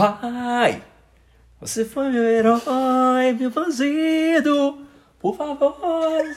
[0.00, 0.80] Pai,
[1.60, 4.78] você foi meu herói, meu bandido.
[5.18, 5.76] Por favor,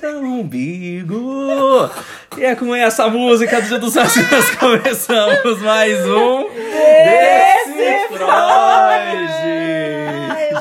[0.01, 1.89] seu umbigo.
[2.37, 4.13] E é com essa música do Dia dos nós
[4.59, 9.31] começamos mais um Desse Freud.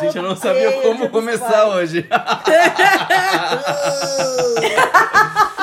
[0.01, 2.07] Gente, eu não sabia como começar hoje.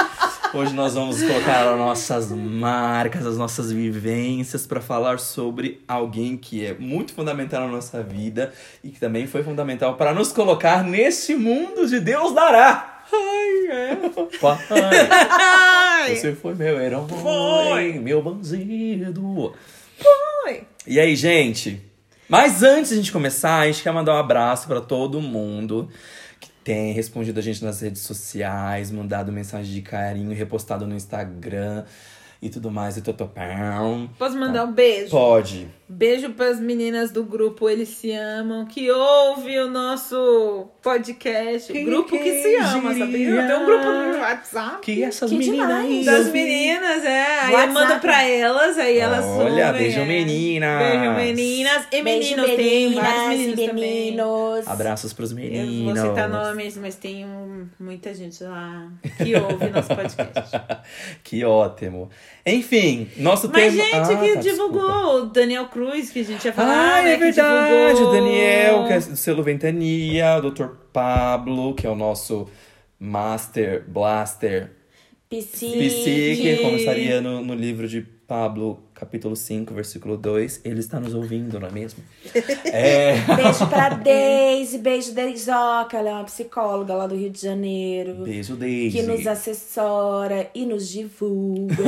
[0.51, 6.65] Hoje nós vamos colocar as nossas marcas, as nossas vivências para falar sobre alguém que
[6.65, 8.51] é muito fundamental na nossa vida
[8.83, 13.03] e que também foi fundamental para nos colocar nesse mundo de Deus dará.
[13.11, 13.97] Ai, é.
[14.39, 17.93] Pai, você foi meu herói, Foi.
[17.99, 19.53] meu bandido.
[19.97, 20.63] Foi.
[20.87, 21.79] E aí, gente?
[22.27, 25.89] Mas antes de a gente começar, a gente quer mandar um abraço para todo mundo
[26.63, 31.85] tem respondido a gente nas redes sociais, mandado mensagem de carinho, repostado no Instagram
[32.41, 32.97] e tudo mais.
[32.97, 34.09] E totopão.
[34.17, 35.11] Posso mandar um beijo?
[35.11, 35.78] Pode.
[35.91, 41.73] Beijo para as meninas do grupo Eles Se Amam, que ouve o nosso podcast.
[41.73, 43.05] Quem grupo que se ama, diria?
[43.07, 43.47] sabia?
[43.47, 44.77] Tem um grupo no WhatsApp.
[44.83, 46.05] Que essas Que meninas demais.
[46.05, 47.39] Das eu meninas, é.
[47.41, 50.05] Aí eu mando pra elas, aí elas Olha, ouvem, beijo, é.
[50.05, 50.79] meninas.
[50.79, 51.87] Beijo, meninas.
[51.91, 54.03] E meninos, Beijo, tem vários meninas meninos também.
[54.11, 54.67] meninos.
[54.67, 55.99] Abraços pros Eu meninos.
[55.99, 57.25] vou citar nomes, mas tem
[57.79, 60.51] muita gente lá que ouve nosso podcast.
[61.23, 62.09] Que ótimo.
[62.55, 63.83] Enfim, nosso Mas tema.
[63.85, 65.07] gente Ah, que tá, divulgou desculpa.
[65.15, 67.13] o Daniel Cruz, que a gente ia falar, Ah, né?
[67.13, 67.95] é verdade.
[67.95, 68.09] divulgou.
[68.09, 70.65] O Daniel, que é do selo Ventania, o Dr.
[70.93, 72.47] Pablo, que é o nosso
[72.99, 74.71] Master Blaster
[75.29, 75.77] Psique.
[75.77, 80.61] Psique, como estaria no, no livro de Pablo, capítulo 5, versículo 2.
[80.65, 82.03] Ele está nos ouvindo, não é mesmo?
[82.65, 83.15] É.
[83.35, 88.23] Beijo pra Deise, beijo Deisoca, ela é uma psicóloga lá do Rio de Janeiro.
[88.23, 88.97] Beijo, Daisy.
[88.97, 91.83] Que nos assessora e nos divulga.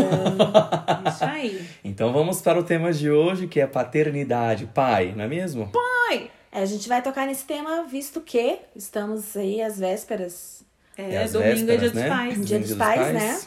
[1.07, 1.65] Isso aí.
[1.83, 4.65] Então vamos para o tema de hoje, que é paternidade.
[4.73, 5.69] Pai, não é mesmo?
[6.09, 6.29] Oi.
[6.51, 10.63] É, a gente vai tocar nesse tema, visto que estamos aí às vésperas.
[10.97, 12.09] É, as domingo é dia dos né?
[12.09, 12.45] pais.
[12.45, 13.39] Dia dos pais, né?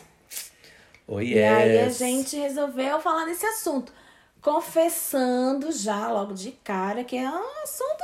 [1.06, 1.98] Oh, E aí a yes.
[1.98, 3.92] gente resolveu falar nesse assunto.
[4.40, 8.02] Confessando já logo de cara que é um assunto.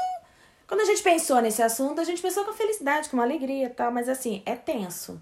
[0.67, 3.91] Quando a gente pensou nesse assunto, a gente pensou com felicidade, com alegria e tal,
[3.91, 5.21] mas assim, é tenso.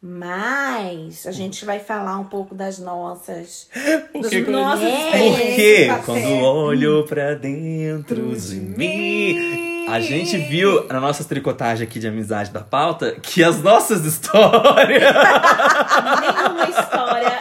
[0.00, 3.68] Mas a gente vai falar um pouco das nossas.
[4.14, 9.65] Dos que- nossos Porque quando olho pra dentro de mim.
[9.88, 15.02] A gente viu na nossa tricotagem aqui de amizade da pauta que as nossas histórias.
[16.20, 17.38] Nenhuma história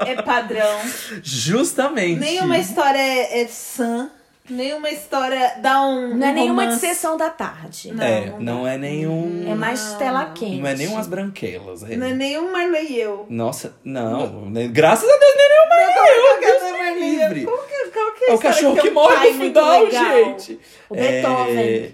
[0.00, 0.80] é padrão.
[1.22, 2.20] Justamente.
[2.20, 4.10] Nenhuma história é, é sã.
[4.50, 6.14] Nenhuma história dá um.
[6.16, 6.86] Não é um nenhuma de romance.
[6.86, 7.92] sessão da tarde.
[7.92, 9.50] Não, é, não não é nenhum.
[9.50, 10.60] É mais tela quente.
[10.60, 11.82] Não é nem umas branquelas.
[11.82, 11.96] é.
[11.96, 13.24] Não é nenhum Marley e eu.
[13.30, 14.50] Nossa, não.
[14.50, 15.74] né, Graças a Deus, nem nenhuma.
[15.94, 17.42] Qual que é Deus o me Marley livre.
[17.42, 17.48] eu?
[17.50, 20.60] Qual que, qual que é É o cachorro que um morre no final, gente.
[20.90, 21.58] O Beethoven.
[21.58, 21.92] É...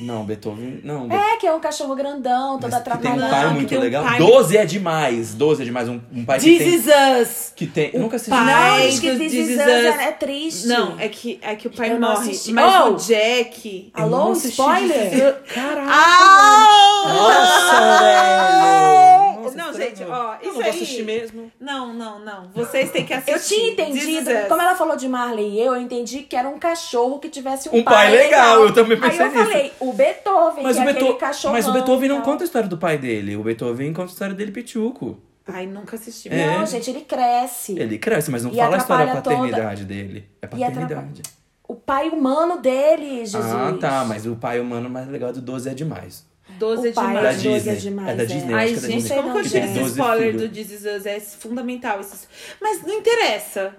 [0.00, 0.80] Não, Beethoven.
[0.84, 3.30] Não, É, que é um cachorro grandão, todo Mas que tem um atrapalhado.
[3.30, 4.04] pai Não, muito que tem um legal.
[4.04, 5.34] pai- 12 é demais.
[5.34, 5.88] 12 é demais.
[5.88, 6.74] Um, um pai que This tem.
[6.74, 7.52] is us.
[7.56, 7.90] Que tem.
[7.92, 8.30] Eu nunca assisti.
[8.30, 10.66] pai- Não, diz que This This Is Us é, é triste.
[10.68, 12.30] Não, é que, é que o pai Eu não morre.
[12.30, 12.52] assisti.
[12.52, 12.90] Mas Oh!
[12.90, 13.92] o Jack.
[13.96, 15.42] Eu Alô, spoiler?
[15.52, 15.90] Caraca.
[15.90, 17.04] Ah!
[17.08, 19.42] Nossa, velho.
[19.42, 21.50] Nossa, Não, gente, que eu- ó, eu isso não vou aí- assistir mesmo.
[21.60, 22.48] Não, não, não.
[22.54, 23.32] Vocês têm que assistir.
[23.32, 26.58] Eu tinha entendido, como ela falou de Marley e eu, eu entendi que era um
[26.58, 29.50] cachorro que tivesse um, Um pai legal, eu também pensei Aí eu nisso.
[29.50, 31.54] falei, o Beethoven, Mas que o, é aquele Beethoven, cachorro.
[31.54, 33.36] mas o Beethoven não conta a história do pai dele.
[33.36, 35.18] O Beethoven conta a história dele pituco.
[35.46, 36.28] Ai, nunca assisti.
[36.28, 36.58] É.
[36.58, 37.78] Não, gente, ele cresce.
[37.78, 40.28] Ele cresce, mas não E fala a história da atrapalha toda- paternidade dele.
[40.42, 41.22] É paternidade.
[41.66, 43.44] O pai humano dele, Jesus.
[43.44, 44.04] Ah, tá.
[44.04, 46.26] Mas o pai humano mais legal do 12 é demais.
[46.58, 47.14] 12 é demais.
[47.14, 47.90] Da Mas 12 é Disney.
[47.90, 48.26] demais, é da é.
[48.26, 49.16] Disney, Ai, é da gente, Disney.
[49.22, 50.42] como que eu tiro esse 12 spoiler filhos.
[50.42, 51.06] do This Is Us?
[51.06, 52.00] É fundamental.
[52.00, 52.28] Esses...
[52.60, 53.74] Mas não interessa.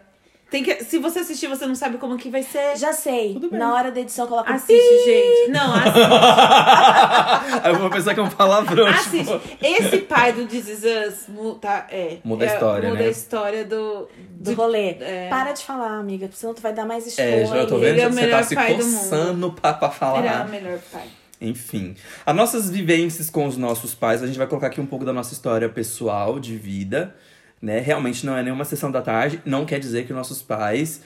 [0.49, 0.83] Tem que...
[0.83, 2.75] Se você assistir, você não sabe como que vai ser.
[2.77, 3.33] Já sei.
[3.33, 3.59] Tudo bem.
[3.59, 5.51] Na hora da edição, coloca um Assiste, gente.
[5.51, 5.99] Não, assiste.
[7.63, 8.87] Aí eu vou pensar que é um palavrão.
[8.87, 9.25] assiste.
[9.31, 9.41] tipo...
[9.61, 13.07] Esse pai do This Is Us mu- tá, é, Muda a é, história, muda né?
[13.07, 14.07] a história do...
[14.31, 14.95] do rolê.
[14.99, 15.27] É.
[15.29, 17.41] Para de falar, amiga, porque senão tu vai dar mais spoiler.
[17.43, 18.97] É, já tô vendo Ele é que o você tá melhor se pai do mundo.
[18.97, 20.19] coçando pra, pra falar.
[20.19, 21.07] Ele é o melhor pai.
[21.41, 25.05] Enfim, as nossas vivências com os nossos pais, a gente vai colocar aqui um pouco
[25.05, 27.15] da nossa história pessoal, de vida,
[27.61, 27.79] né?
[27.79, 31.01] Realmente não é nenhuma sessão da tarde, não quer dizer que nossos pais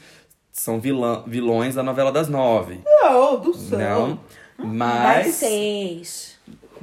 [0.51, 2.79] são vilã, vilões da novela das nove.
[2.85, 4.07] Não, do céu.
[4.07, 4.19] Não.
[4.57, 5.35] Mas.
[5.35, 6.33] seis.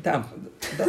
[0.03, 0.25] Tá,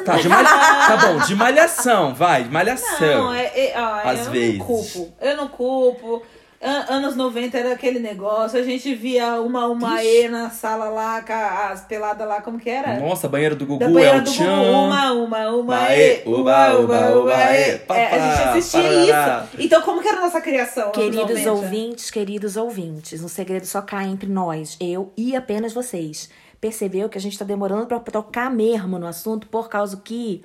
[0.06, 0.48] tá, de malha...
[0.48, 3.26] tá bom, de malhação, vai, de malhação.
[3.26, 4.58] Não, é, é, ó, Às eu vezes.
[4.58, 5.14] não culpo.
[5.20, 6.24] Eu não culpo.
[6.64, 11.24] An- anos 90 era aquele negócio, a gente via uma uma E na sala lá,
[11.72, 13.00] as peladas lá, como que era?
[13.00, 14.32] Nossa, banheira do Da Gugu, banheira El do.
[14.32, 19.44] Gugu, uma, uma, uma, e, uba, uba, uba, e, papá, É, a gente assistia parará.
[19.52, 19.58] isso.
[19.64, 20.84] Então, como que era a nossa criação?
[20.86, 21.52] anos Queridos 90?
[21.52, 26.30] ouvintes, queridos ouvintes, um segredo só cai entre nós, eu e apenas vocês.
[26.60, 30.44] Percebeu que a gente tá demorando pra tocar mesmo no assunto por causa que,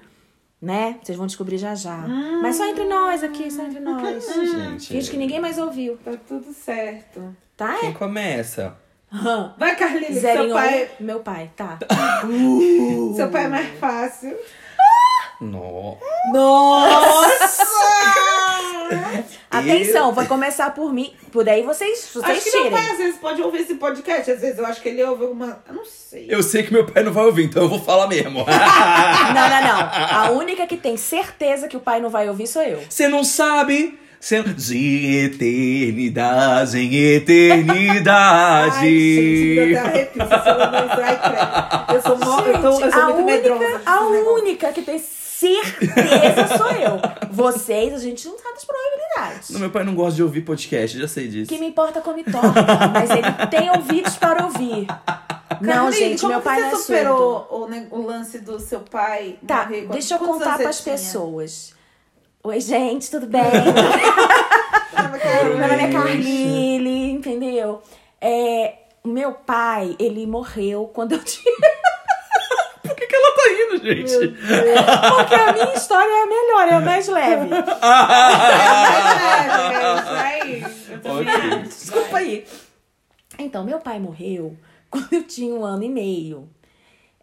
[0.66, 0.98] né?
[1.02, 1.96] Vocês vão descobrir já já.
[2.42, 4.24] Mas só entre nós aqui, só entre nós.
[4.34, 4.88] Gente.
[4.88, 7.34] Finge que ninguém mais ouviu, Tá tudo certo.
[7.56, 7.74] tá?
[7.80, 7.92] Quem É?
[7.92, 8.76] começa?
[9.56, 11.78] Vai, Carlinhos, seu pai, um, meu pai, tá.
[13.16, 14.36] seu pai é mais fácil.
[15.40, 15.96] No.
[16.32, 17.64] Nossa!
[19.50, 21.12] Atenção, vai começar por mim.
[21.32, 22.70] Por aí vocês, vocês Acho que meu tirem.
[22.78, 24.30] pai às vezes pode ouvir esse podcast.
[24.30, 25.62] Às vezes eu acho que ele ouve alguma.
[25.68, 26.26] Eu não sei.
[26.28, 28.44] Eu sei que meu pai não vai ouvir, então eu vou falar mesmo.
[28.46, 29.90] Não, não, não.
[30.18, 32.80] A única que tem certeza que o pai não vai ouvir sou eu.
[32.88, 33.98] Você não sabe?
[34.20, 34.42] Cê...
[34.42, 38.76] De eternidade em eternidade.
[38.76, 40.22] Ai, gente, até arrepio.
[41.94, 42.14] Eu sou,
[42.46, 43.82] eu tô, eu sou a muito única, medrosa.
[43.84, 44.98] a única que tem
[45.36, 47.00] certeza sou eu.
[47.30, 49.50] Vocês, a gente não sabe das probabilidades.
[49.50, 51.48] Não, meu pai não gosta de ouvir podcast, já sei disso.
[51.48, 54.86] Que me importa come torta, mas ele tem ouvidos para ouvir.
[55.60, 58.80] Não, gente, como meu pai que não é você superou o, o lance do seu
[58.80, 59.86] pai Tá, morrer?
[59.86, 60.94] Deixa eu contar você tinha?
[60.94, 61.74] pessoas.
[62.42, 63.42] Oi, gente, tudo bem?
[65.44, 65.92] Meu nome é.
[65.92, 67.82] Carlile, entendeu?
[68.20, 68.74] É,
[69.04, 71.54] o meu pai, ele morreu quando eu tinha.
[73.36, 74.28] Tá rindo, gente?
[74.36, 77.48] Porque a minha história é a melhor, é a mais leve.
[79.76, 80.62] É, isso aí.
[80.90, 81.34] Eu também Ok.
[81.58, 81.62] acho.
[81.68, 82.46] Desculpa aí.
[83.38, 84.56] Então, meu pai morreu
[84.90, 86.48] quando eu tinha um ano e meio.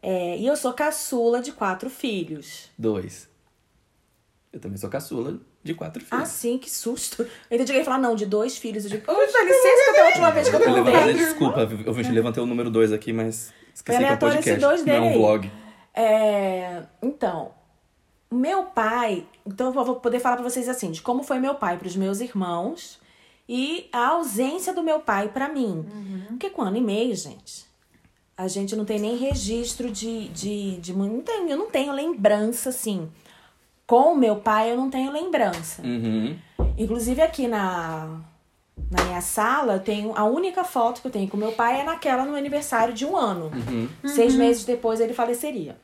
[0.02, 2.70] É, e eu sou caçula de quatro filhos.
[2.78, 3.28] Dois.
[4.52, 6.30] Eu também sou caçula de quatro Ah, filhos.
[6.30, 7.24] sim, que susto.
[7.24, 8.84] Eu entendi que ele ia falar, não, de dois filhos.
[8.84, 11.14] Eu digo, "Ô, dá licença que foi a última vez que eu perguntei.
[11.14, 14.94] desculpa, eu levantei o número dois aqui, mas esqueci que é um podcast, dois não
[14.94, 15.18] é dele um aí.
[15.18, 15.52] vlog.
[15.94, 17.52] É, então,
[18.32, 19.26] meu pai.
[19.46, 22.20] Então, eu vou poder falar pra vocês assim, de como foi meu pai pros meus
[22.20, 23.00] irmãos
[23.48, 25.86] e a ausência do meu pai pra mim.
[26.30, 27.66] Porque com um ano e meio, gente,
[28.38, 30.30] a gente não tem nem registro de.
[30.30, 33.10] de, de não tenho, eu não tenho lembrança, assim.
[33.86, 35.82] Com o meu pai, eu não tenho lembrança.
[35.84, 36.38] Uhum.
[36.78, 38.22] Inclusive aqui na,
[38.90, 41.84] na minha sala, eu tenho a única foto que eu tenho com meu pai é
[41.84, 43.52] naquela no aniversário de um ano.
[44.06, 45.78] Seis meses depois ele faleceria.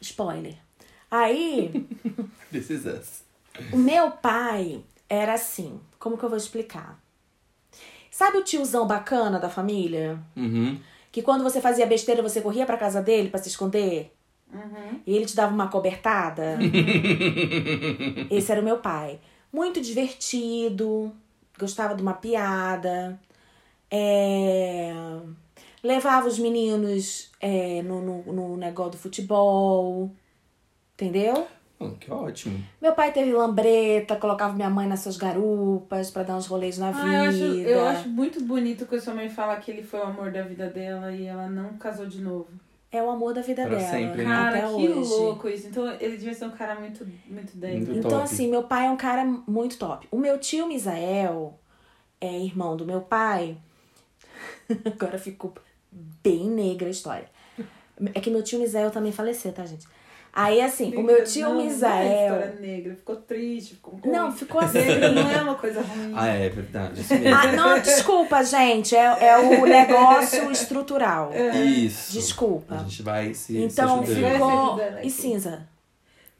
[0.00, 0.54] Spoiler.
[1.10, 1.86] Aí,
[2.50, 3.22] Precisas.
[3.72, 5.80] o meu pai era assim.
[5.98, 6.98] Como que eu vou explicar?
[8.10, 10.18] Sabe o tiozão bacana da família?
[10.36, 10.78] Uhum.
[11.10, 14.12] Que quando você fazia besteira, você corria pra casa dele pra se esconder?
[15.06, 16.58] E ele te dava uma cobertada?
[18.30, 19.18] Esse era o meu pai.
[19.52, 21.12] Muito divertido,
[21.58, 23.18] gostava de uma piada.
[23.90, 24.92] é,
[25.82, 30.10] Levava os meninos é, no, no, no negócio do futebol.
[30.94, 31.46] Entendeu?
[31.80, 32.60] Oh, que ótimo.
[32.82, 36.90] Meu pai teve lambreta, colocava minha mãe nas suas garupas pra dar uns rolês na
[36.90, 37.06] vida.
[37.06, 40.00] Ah, eu, acho, eu acho muito bonito que a sua mãe fala que ele foi
[40.00, 42.48] o amor da vida dela e ela não casou de novo.
[42.90, 43.90] É o amor da vida Pra dela.
[43.90, 44.24] sempre, né?
[44.24, 45.10] Cara, até que hoje.
[45.10, 45.66] louco isso.
[45.66, 47.74] Então ele devia ser um cara muito, muito 10.
[47.76, 47.98] Muito né?
[47.98, 48.22] Então, top.
[48.22, 50.08] assim, meu pai é um cara muito top.
[50.10, 51.58] O meu tio Misael,
[52.20, 53.58] é irmão do meu pai.
[54.84, 55.52] Agora ficou
[56.22, 57.28] bem negra a história.
[58.14, 59.86] É que meu tio Misael também faleceu, tá, gente?
[60.32, 62.34] Aí, assim, o meu tio não, Não é Misael.
[62.34, 64.78] história negra, ficou triste, ficou Não, ficou assim.
[64.78, 66.12] Negra não é uma coisa ruim.
[66.14, 67.02] Ah, é verdade.
[67.34, 68.94] Ah, não, desculpa, gente.
[68.94, 71.32] É, é o negócio estrutural.
[71.64, 72.12] Isso.
[72.12, 72.76] Desculpa.
[72.76, 74.78] A gente vai se, Então se ficou.
[75.02, 75.68] E cinza.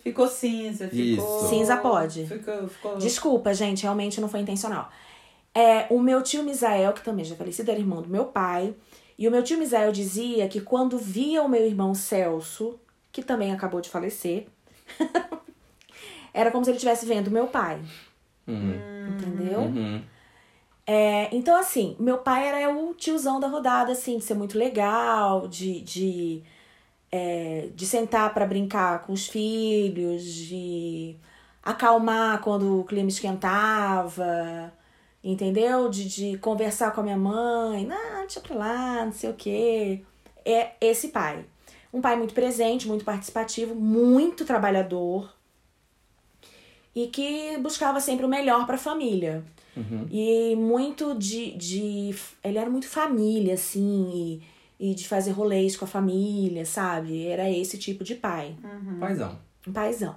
[0.01, 1.41] Ficou cinza, ficou.
[1.41, 1.49] Isso.
[1.49, 2.27] Cinza pode.
[2.27, 2.97] Ficou, ficou...
[2.99, 4.89] Desculpa, gente, realmente não foi intencional.
[5.55, 8.75] É, o meu tio Misael, que também já é falecido, era irmão do meu pai.
[9.19, 12.79] E o meu tio Misael dizia que quando via o meu irmão Celso,
[13.21, 14.47] que também acabou de falecer,
[16.33, 17.81] era como se ele estivesse vendo meu pai.
[19.09, 19.61] Entendeu?
[19.61, 20.03] Uhum.
[20.87, 25.47] É, então, assim, meu pai era o tiozão da rodada, assim, de ser muito legal,
[25.47, 26.43] de, de,
[27.13, 31.17] é, de sentar pra brincar com os filhos, de
[31.63, 34.73] acalmar quando o clima esquentava,
[35.23, 35.91] entendeu?
[35.91, 40.03] De, de conversar com a minha mãe, não, deixa pra lá, não sei o quê.
[40.45, 41.45] É esse pai.
[41.93, 45.33] Um pai muito presente, muito participativo, muito trabalhador
[46.95, 49.45] e que buscava sempre o melhor pra família.
[50.11, 52.13] E muito de, de.
[52.43, 54.41] Ele era muito família, assim,
[54.81, 57.27] e, e de fazer rolês com a família, sabe?
[57.29, 58.57] Era esse tipo de pai.
[58.99, 59.39] Paizão.
[59.67, 60.17] Um paizão.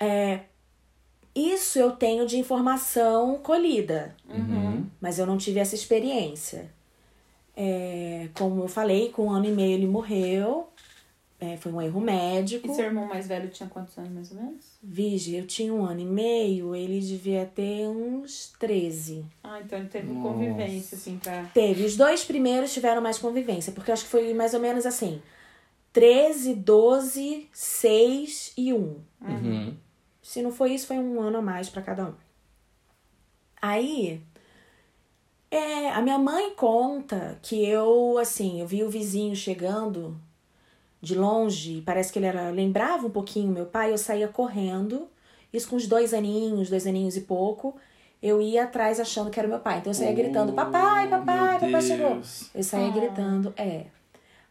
[0.00, 0.40] É,
[1.34, 4.86] Isso eu tenho de informação colhida, Uhum.
[5.00, 6.68] mas eu não tive essa experiência.
[7.60, 10.68] É, como eu falei, com um ano e meio ele morreu.
[11.40, 12.70] É, foi um erro médico.
[12.70, 14.78] E seu irmão mais velho tinha quantos anos, mais ou menos?
[14.80, 19.24] Vige, eu tinha um ano e meio, ele devia ter uns 13.
[19.42, 20.28] Ah, então ele teve Nossa.
[20.28, 21.44] convivência, assim, pra...
[21.54, 21.84] Teve.
[21.84, 25.20] Os dois primeiros tiveram mais convivência, porque eu acho que foi mais ou menos assim:
[25.92, 28.76] 13, 12, 6 e 1.
[29.20, 29.76] Uhum.
[30.22, 32.14] Se não foi isso, foi um ano a mais pra cada um.
[33.60, 34.22] Aí,
[35.50, 40.16] é, a minha mãe conta que eu, assim, eu vi o vizinho chegando
[41.00, 45.08] de longe, parece que ele era, lembrava um pouquinho meu pai, eu saía correndo,
[45.52, 47.76] isso com uns dois aninhos, dois aninhos e pouco,
[48.20, 49.78] eu ia atrás achando que era meu pai.
[49.78, 52.14] Então eu saía gritando, papai, papai, Oh, papai chegou.
[52.14, 52.50] Deus.
[52.54, 52.90] Eu saía Ah.
[52.90, 53.86] gritando, é.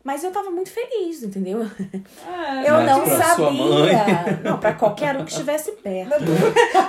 [0.08, 1.70] Mas eu tava muito feliz, entendeu?
[2.26, 4.40] Ah, Eu não sabia.
[4.42, 6.14] Não, pra qualquer um que estivesse perto.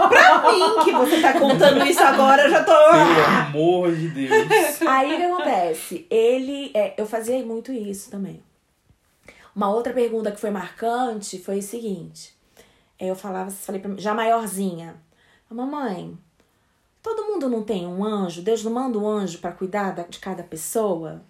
[0.09, 2.73] pra mim que você tá contando isso agora, eu já tô...
[2.73, 4.83] Pelo amor de Deus.
[4.87, 6.07] Aí o que acontece?
[6.09, 6.71] Ele.
[6.73, 8.41] é, eu fazia muito isso também.
[9.53, 12.33] Uma outra pergunta que foi marcante foi o seguinte.
[13.01, 14.95] Eu falava, falei pra, já maiorzinha.
[15.51, 16.17] Mamãe,
[17.03, 18.43] todo mundo não tem um anjo?
[18.43, 21.21] Deus não manda um anjo pra cuidar da- de cada pessoa?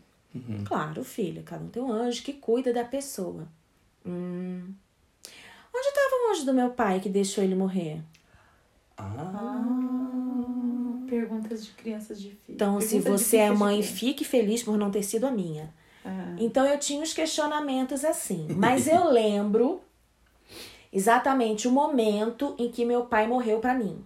[0.65, 3.49] Claro, filha, cada um tem um anjo que cuida da pessoa.
[4.05, 4.73] Hum.
[5.75, 8.03] Onde estava o anjo do meu pai que deixou ele morrer?
[8.97, 9.65] Ah.
[11.09, 12.49] Perguntas de crianças difíceis.
[12.49, 15.73] Então, se você é mãe, fique feliz por não ter sido a minha.
[16.05, 16.37] Ah.
[16.39, 18.47] Então eu tinha uns questionamentos assim.
[18.57, 19.81] Mas eu lembro
[20.93, 24.05] exatamente o momento em que meu pai morreu pra mim.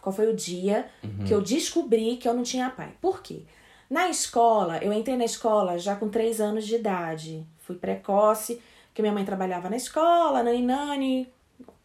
[0.00, 0.86] Qual foi o dia
[1.26, 2.94] que eu descobri que eu não tinha pai?
[3.00, 3.44] Por quê?
[3.88, 7.46] Na escola, eu entrei na escola já com três anos de idade.
[7.60, 11.28] Fui precoce, porque minha mãe trabalhava na escola, nani nani,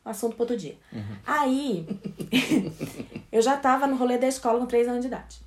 [0.04, 0.78] assunto para outro dia.
[1.26, 1.86] Aí,
[3.32, 5.38] eu já tava no rolê da escola com três anos de idade.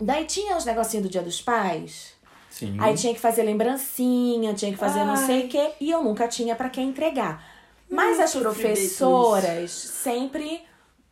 [0.00, 2.14] Daí tinha os negocinhos do dia dos pais.
[2.50, 2.76] Sim.
[2.80, 5.46] Aí tinha que fazer lembrancinha, tinha que fazer não sei Ai.
[5.46, 5.70] o quê.
[5.80, 7.44] E eu nunca tinha pra quem entregar.
[7.90, 10.62] Mas Hum, as sofri professoras sempre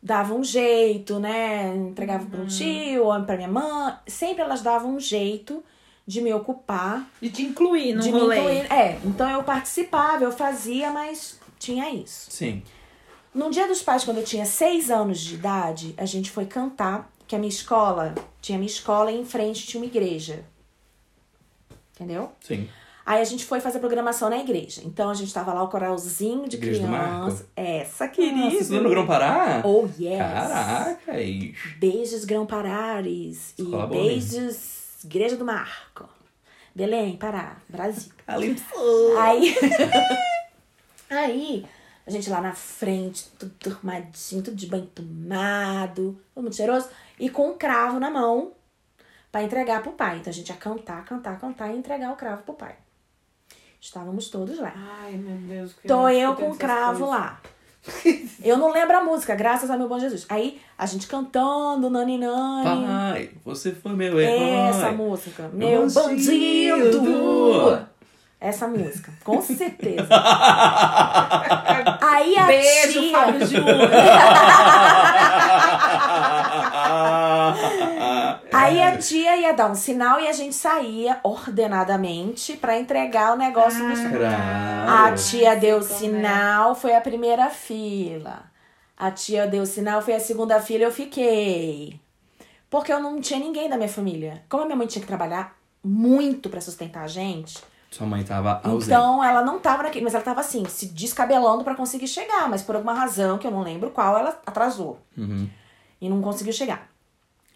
[0.06, 1.74] davam um jeito, né?
[1.74, 2.30] Entregavam Uhum.
[2.30, 3.94] pra um tio ou pra minha mãe.
[4.06, 5.62] Sempre elas davam um jeito
[6.06, 8.38] de me ocupar, De te incluir no de me rolê.
[8.38, 8.72] incluir.
[8.72, 12.30] É, então eu participava, eu fazia, mas tinha isso.
[12.30, 12.62] Sim.
[13.34, 17.10] No dia dos pais, quando eu tinha seis anos de idade, a gente foi cantar,
[17.26, 20.44] que a minha escola, tinha minha escola e em frente tinha uma igreja.
[21.94, 22.30] Entendeu?
[22.40, 22.68] Sim.
[23.06, 24.82] Aí a gente foi fazer programação na igreja.
[24.84, 27.46] Então a gente tava lá, o coralzinho de Igreja criança.
[27.54, 28.50] Essa, querido.
[28.50, 29.62] você estudou no Grão Pará?
[29.64, 30.18] Oh, yes.
[30.18, 31.78] Caracas.
[31.78, 33.54] Beijos Grão-Parares.
[33.56, 36.08] E Escola boa beijos Igreja do Marco.
[36.74, 38.12] Belém, Pará, Brasil.
[38.26, 38.64] Calypso.
[39.20, 39.54] Aí.
[41.08, 41.64] aí,
[42.04, 46.88] a gente lá na frente, tudo arrumadinho, tudo de banho tomado, todo muito cheiroso,
[47.20, 48.50] e com um cravo na mão
[49.30, 50.18] pra entregar pro pai.
[50.18, 52.74] Então a gente ia cantar, cantar, cantar e entregar o cravo pro pai.
[53.80, 54.72] Estávamos todos lá.
[55.02, 55.72] Ai, meu Deus.
[55.74, 57.08] que Tô eu com o cravo coisas.
[57.20, 57.40] lá.
[58.42, 60.26] Eu não lembro a música, graças a meu bom Jesus.
[60.28, 62.64] Aí a gente cantando, nani nani.
[62.64, 64.68] Pai, você foi meu herói.
[64.70, 65.48] Essa música.
[65.52, 67.00] Meu Meu bandido.
[67.00, 67.86] bandido.
[68.40, 70.08] Essa música, com certeza.
[72.02, 73.12] Aí a Beijo, tia...
[73.18, 73.66] Fábio Júnior.
[78.66, 83.36] Aí a tia ia dar um sinal e a gente saía ordenadamente pra entregar o
[83.36, 83.92] negócio Ah,
[84.84, 85.16] A Claro.
[85.16, 85.96] tia deu Como é?
[85.98, 88.44] sinal, foi a primeira fila.
[88.96, 92.00] A tia deu sinal, foi a segunda fila, eu fiquei.
[92.70, 94.42] Porque eu não tinha ninguém da minha família.
[94.48, 97.58] Como a minha mãe tinha que trabalhar muito pra sustentar a gente,
[97.90, 98.86] Sua mãe tava ausente.
[98.92, 102.62] então ela não tava naquele, mas ela tava assim, se descabelando pra conseguir chegar, mas
[102.62, 105.48] por alguma razão que eu não lembro qual, ela atrasou Uhum.
[106.00, 106.88] e não conseguiu chegar.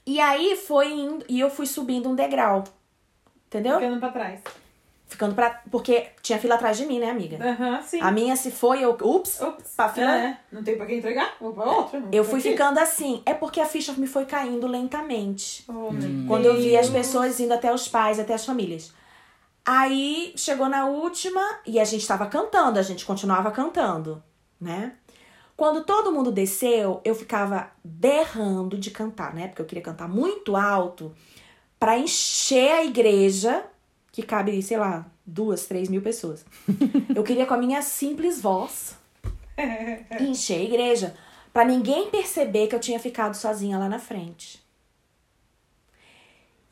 [0.06, 2.64] E aí foi indo, e eu fui subindo um degrau.
[3.46, 3.78] Entendeu?
[3.80, 4.40] Ficando pra trás.
[5.06, 5.60] Ficando pra.
[5.70, 7.36] Porque tinha fila atrás de mim, né, amiga?
[7.44, 8.00] Aham, sim.
[8.00, 8.92] A minha se foi, eu.
[8.92, 9.40] Ups!
[9.40, 9.74] Ops.
[9.76, 10.16] Pra fila.
[10.16, 11.34] É, não tem pra quem entregar?
[11.40, 12.00] Vou pra outra.
[12.12, 12.50] Eu fui Aqui.
[12.50, 13.20] ficando assim.
[13.26, 15.64] É porque a ficha me foi caindo lentamente.
[15.68, 18.92] Oh, meu Quando eu vi as pessoas indo até os pais, até as famílias.
[19.66, 24.22] Aí chegou na última e a gente tava cantando, a gente continuava cantando,
[24.60, 24.92] né?
[25.60, 29.46] Quando todo mundo desceu, eu ficava berrando de cantar, né?
[29.46, 31.14] Porque eu queria cantar muito alto
[31.78, 33.66] pra encher a igreja,
[34.10, 36.46] que cabe, sei lá, duas, três mil pessoas.
[37.14, 38.96] Eu queria com a minha simples voz
[40.18, 41.14] encher a igreja
[41.52, 44.64] pra ninguém perceber que eu tinha ficado sozinha lá na frente.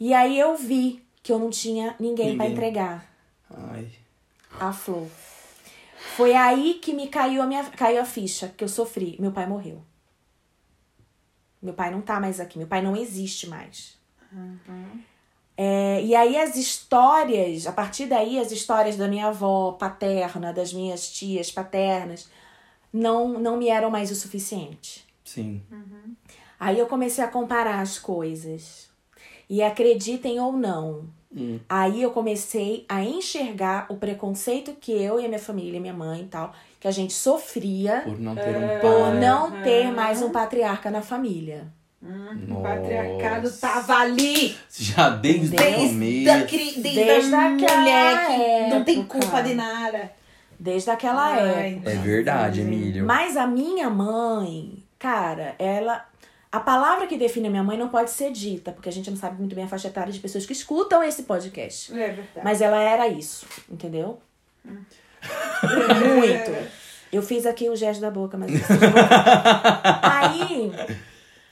[0.01, 2.53] E aí eu vi que eu não tinha ninguém pra Ninguém.
[2.53, 3.07] entregar
[3.51, 3.87] Ai.
[4.59, 5.09] a flor.
[6.17, 9.17] Foi aí que me caiu a minha caiu a ficha que eu sofri.
[9.21, 9.83] Meu pai morreu.
[11.61, 13.99] Meu pai não tá mais aqui, meu pai não existe mais.
[15.57, 20.73] É, e aí as histórias, a partir daí, as histórias da minha avó paterna, das
[20.73, 22.31] minhas tias paternas,
[22.93, 25.05] não, não me eram mais o suficiente.
[25.25, 25.61] Sim.
[26.61, 28.89] Aí eu comecei a comparar as coisas.
[29.51, 31.59] E acreditem ou não, Hum.
[31.69, 36.23] aí eu comecei a enxergar o preconceito que eu e a minha família, minha mãe
[36.23, 40.31] e tal, que a gente sofria Por não ter um por não ter mais um
[40.31, 41.67] patriarca na família.
[42.49, 44.57] O patriarcado tava ali.
[44.71, 46.47] Já desde, o Desde Desde, a, começo.
[46.49, 49.19] cri- desde Desde a aquela mulher que não tem época.
[49.21, 50.13] culpa de nada.
[50.61, 51.91] Desde aquela Ai, época.
[51.91, 53.05] É verdade, Emílio.
[53.05, 56.05] Mas a minha mãe, cara, ela.
[56.51, 59.17] A palavra que define a minha mãe não pode ser dita, porque a gente não
[59.19, 61.93] sabe muito bem a faixa etária de pessoas que escutam esse podcast.
[61.93, 62.41] É verdade.
[62.43, 64.19] Mas ela era isso, entendeu?
[64.65, 64.97] Muito.
[67.13, 68.51] Eu fiz aqui o gesto da boca, mas.
[68.51, 68.61] vão-
[70.03, 70.73] Aí.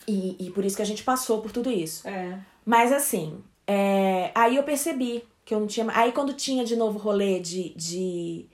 [0.09, 2.07] E, e por isso que a gente passou por tudo isso.
[2.09, 2.39] É.
[2.65, 5.87] Mas assim, é, aí eu percebi que eu não tinha.
[5.93, 8.47] Aí quando tinha de novo rolê de, de,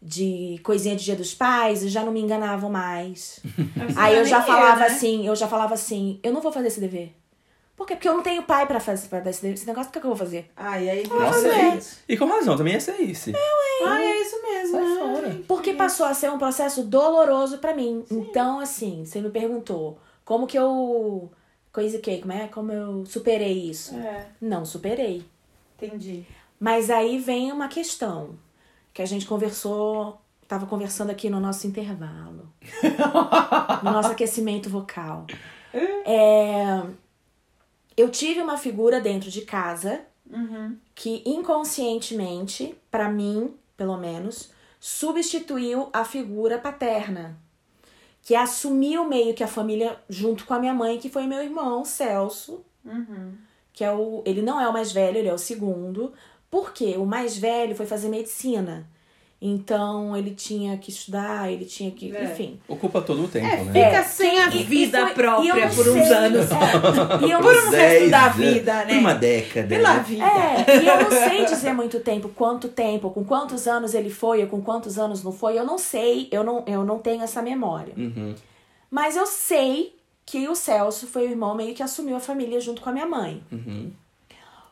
[0.00, 3.40] de coisinha de dia dos pais, eu já não me enganavam mais.
[3.96, 4.94] aí eu já falava eu, né?
[4.94, 7.14] assim, eu já falava assim, eu não vou fazer esse dever.
[7.76, 7.94] Por quê?
[7.94, 10.00] Porque eu não tenho pai pra fazer pra dar esse, dever, esse negócio, por que
[10.00, 10.50] que eu vou fazer?
[10.56, 11.78] Ah, e aí Nossa, é.
[12.08, 13.30] e, e com razão, também essa é isso.
[13.86, 14.78] Ah, é isso mesmo.
[14.78, 15.00] Sai né?
[15.00, 15.40] fora.
[15.46, 18.04] Porque passou a ser um processo doloroso pra mim.
[18.10, 21.30] Então, assim, você me perguntou como que eu.
[21.72, 22.48] Coisa que, como é?
[22.48, 23.94] Como eu superei isso?
[23.94, 25.24] É, Não superei.
[25.76, 26.24] entendi.
[26.58, 28.30] Mas aí vem uma questão
[28.98, 32.52] que a gente conversou, tava conversando aqui no nosso intervalo,
[33.84, 35.24] no nosso aquecimento vocal.
[36.04, 36.82] É,
[37.96, 40.76] eu tive uma figura dentro de casa Uhum.
[40.96, 44.50] que inconscientemente, pra mim, pelo menos,
[44.80, 47.38] substituiu a figura paterna.
[48.20, 51.84] Que assumiu meio que a família junto com a minha mãe, que foi meu irmão,
[51.84, 53.34] Celso, Uhum.
[53.72, 54.22] que é o.
[54.26, 56.12] Ele não é o mais velho, ele é o segundo.
[56.50, 58.88] Porque o mais velho foi fazer medicina.
[59.40, 62.14] Então ele tinha que estudar, ele tinha que.
[62.16, 62.24] É.
[62.24, 62.58] Enfim.
[62.66, 63.84] Ocupa todo o tempo, É, né?
[63.84, 66.46] fica sem a E- vida foi- e própria por uns sei, anos.
[66.50, 67.78] é, e eu Por não um sei.
[67.78, 68.98] resto da anos, vida, né?
[68.98, 69.68] Uma década.
[69.68, 70.02] Pela né?
[70.02, 70.24] vida.
[70.24, 74.42] É, e eu não sei dizer muito tempo, quanto tempo, com quantos anos ele foi,
[74.42, 77.40] ou com quantos anos não foi, eu não sei, eu não, eu não tenho essa
[77.40, 77.94] memória.
[77.96, 78.34] Uhum.
[78.90, 79.94] Mas eu sei
[80.26, 83.06] que o Celso foi o irmão meio que assumiu a família junto com a minha
[83.06, 83.40] mãe.
[83.52, 83.92] Uhum.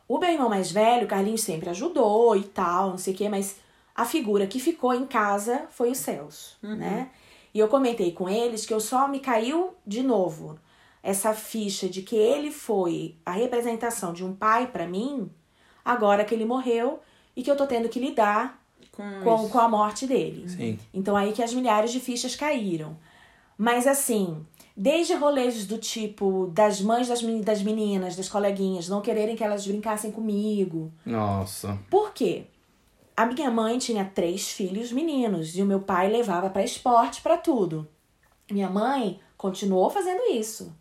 [0.07, 3.27] O meu irmão mais velho, o Carlinhos, sempre ajudou e tal, não sei o quê,
[3.29, 3.57] mas
[3.95, 7.09] a figura que ficou em casa foi o Celso, né?
[7.53, 10.59] E eu comentei com eles que eu só me caiu de novo
[11.01, 15.29] essa ficha de que ele foi a representação de um pai pra mim,
[15.83, 16.99] agora que ele morreu
[17.35, 20.49] e que eu tô tendo que lidar Com, com, com a morte dele.
[20.49, 20.79] Sim.
[20.93, 22.97] Então aí que as milhares de fichas caíram.
[23.57, 24.45] Mas assim,
[24.79, 29.43] desde rolês do tipo das mães das, meni- das meninas, das coleguinhas, não quererem que
[29.43, 30.91] elas brincassem comigo.
[31.03, 31.79] Nossa.
[31.89, 32.43] Por quê?
[33.15, 37.35] A minha mãe tinha três filhos meninos e o meu pai levava pra esporte, pra
[37.35, 37.87] tudo.
[38.51, 40.71] Minha mãe continuou fazendo isso.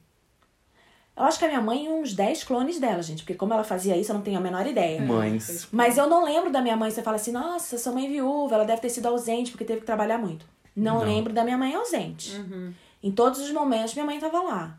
[1.16, 3.64] Eu acho que a minha mãe e uns 10 clones dela, gente, porque como ela
[3.64, 5.00] fazia isso, eu não tenho a menor ideia.
[5.00, 5.66] Mães.
[5.72, 8.64] Mas eu não lembro da minha mãe, você fala assim, nossa, sua mãe viúva, ela
[8.66, 10.44] deve ter sido ausente porque teve que trabalhar muito.
[10.76, 11.04] Não, Não.
[11.06, 12.37] lembro da minha mãe ausente.
[12.37, 12.70] Uhum.
[13.06, 14.78] Em todos os momentos, minha mãe estava lá.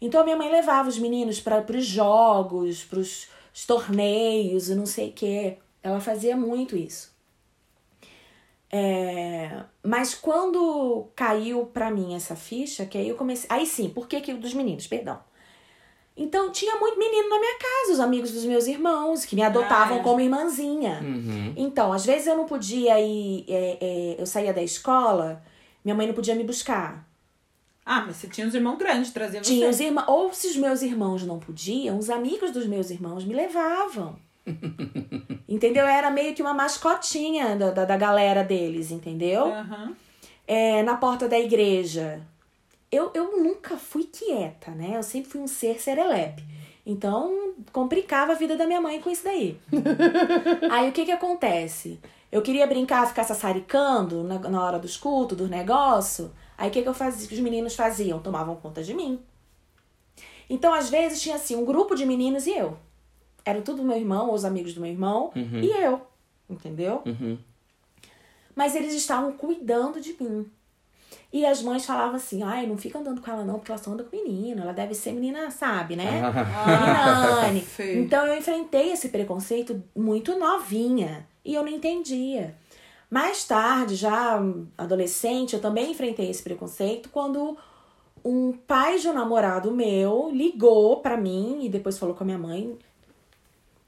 [0.00, 3.26] Então, a minha mãe levava os meninos para os jogos, para os
[3.66, 5.58] torneios e não sei o quê.
[5.82, 7.12] Ela fazia muito isso.
[8.70, 13.46] É, Mas quando caiu pra mim essa ficha, que aí eu comecei.
[13.50, 14.86] Aí sim, por que, que dos meninos?
[14.86, 15.18] Perdão.
[16.16, 19.96] Então tinha muito menino na minha casa, os amigos dos meus irmãos, que me adotavam
[19.96, 20.02] Ah, é.
[20.02, 21.00] como irmãzinha.
[21.02, 21.54] Uhum.
[21.56, 25.42] Então, às vezes eu não podia ir, é, é, eu saía da escola,
[25.84, 27.04] minha mãe não podia me buscar.
[27.84, 29.52] Ah, mas você tinha uns irmãos grandes, trazia você.
[29.52, 33.24] Tinha os irmãos, ou se os meus irmãos não podiam, os amigos dos meus irmãos
[33.24, 34.16] me levavam.
[35.48, 35.84] entendeu?
[35.84, 39.46] Eu era meio que uma mascotinha da, da, da galera deles, entendeu?
[39.46, 39.96] Aham.
[40.46, 42.20] É, na porta da igreja.
[42.90, 44.92] Eu, eu nunca fui quieta, né?
[44.94, 46.44] Eu sempre fui um ser serelepe.
[46.86, 49.58] Então, complicava a vida da minha mãe com isso daí.
[50.70, 51.98] Aí, o que que acontece?
[52.30, 56.30] Eu queria brincar, ficar sassaricando na, na hora dos cultos, do negócio.
[56.56, 57.28] Aí, o que que eu fazia?
[57.28, 58.20] que os meninos faziam?
[58.20, 59.20] Tomavam conta de mim.
[60.48, 62.76] Então, às vezes, tinha assim, um grupo de meninos e eu.
[63.44, 65.30] Era tudo meu irmão, ou os amigos do meu irmão,
[65.62, 66.00] e eu.
[66.48, 67.02] Entendeu?
[67.04, 67.38] Uhum.
[68.54, 70.48] Mas eles estavam cuidando de mim.
[71.32, 73.90] E as mães falavam assim: ai, não fica andando com ela não, porque ela só
[73.90, 74.62] anda com menino.
[74.62, 76.22] Ela deve ser menina, sabe, né?
[76.24, 77.50] Ah.
[77.98, 81.26] Então eu enfrentei esse preconceito muito novinha.
[81.44, 82.54] E eu não entendia.
[83.14, 84.42] Mais tarde, já
[84.76, 87.56] adolescente, eu também enfrentei esse preconceito quando
[88.24, 92.38] um pai de um namorado meu ligou pra mim e depois falou com a minha
[92.38, 92.76] mãe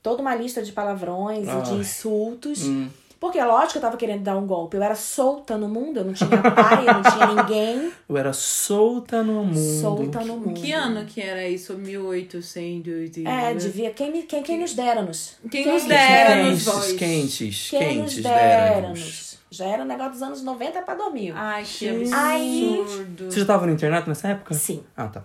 [0.01, 1.79] toda uma lista de palavrões e de Ai.
[1.79, 2.69] insultos.
[2.69, 2.89] Hum.
[3.27, 4.77] Porque, lógico, que eu tava querendo dar um golpe.
[4.77, 7.93] Eu era solta no mundo, eu não tinha pai, eu não tinha ninguém.
[8.09, 9.81] Eu era solta no mundo.
[9.81, 10.55] Solta no mundo.
[10.61, 11.77] Que ano que era isso?
[11.77, 13.27] 1800 e...
[13.27, 13.91] É, devia.
[13.91, 15.37] Quem, me- quem, quem nos dera-nos?
[15.51, 19.39] Quem nos dera-nos, Quentes, quentes, Quem nos quentes, dera-nos.
[19.51, 21.35] Já era um negócio dos anos 90 pra 2000.
[21.37, 23.25] Ai, que absurdo.
[23.31, 24.55] Você já tava no internato nessa época?
[24.55, 24.83] Sim.
[24.97, 25.25] Ah, tá.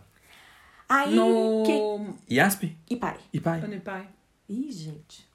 [0.90, 1.16] Aí.
[1.16, 1.64] No...
[2.28, 2.34] Que...
[2.36, 2.78] IASP?
[2.90, 3.16] E pai.
[3.34, 3.62] E pai?
[4.50, 5.31] Ih, gente.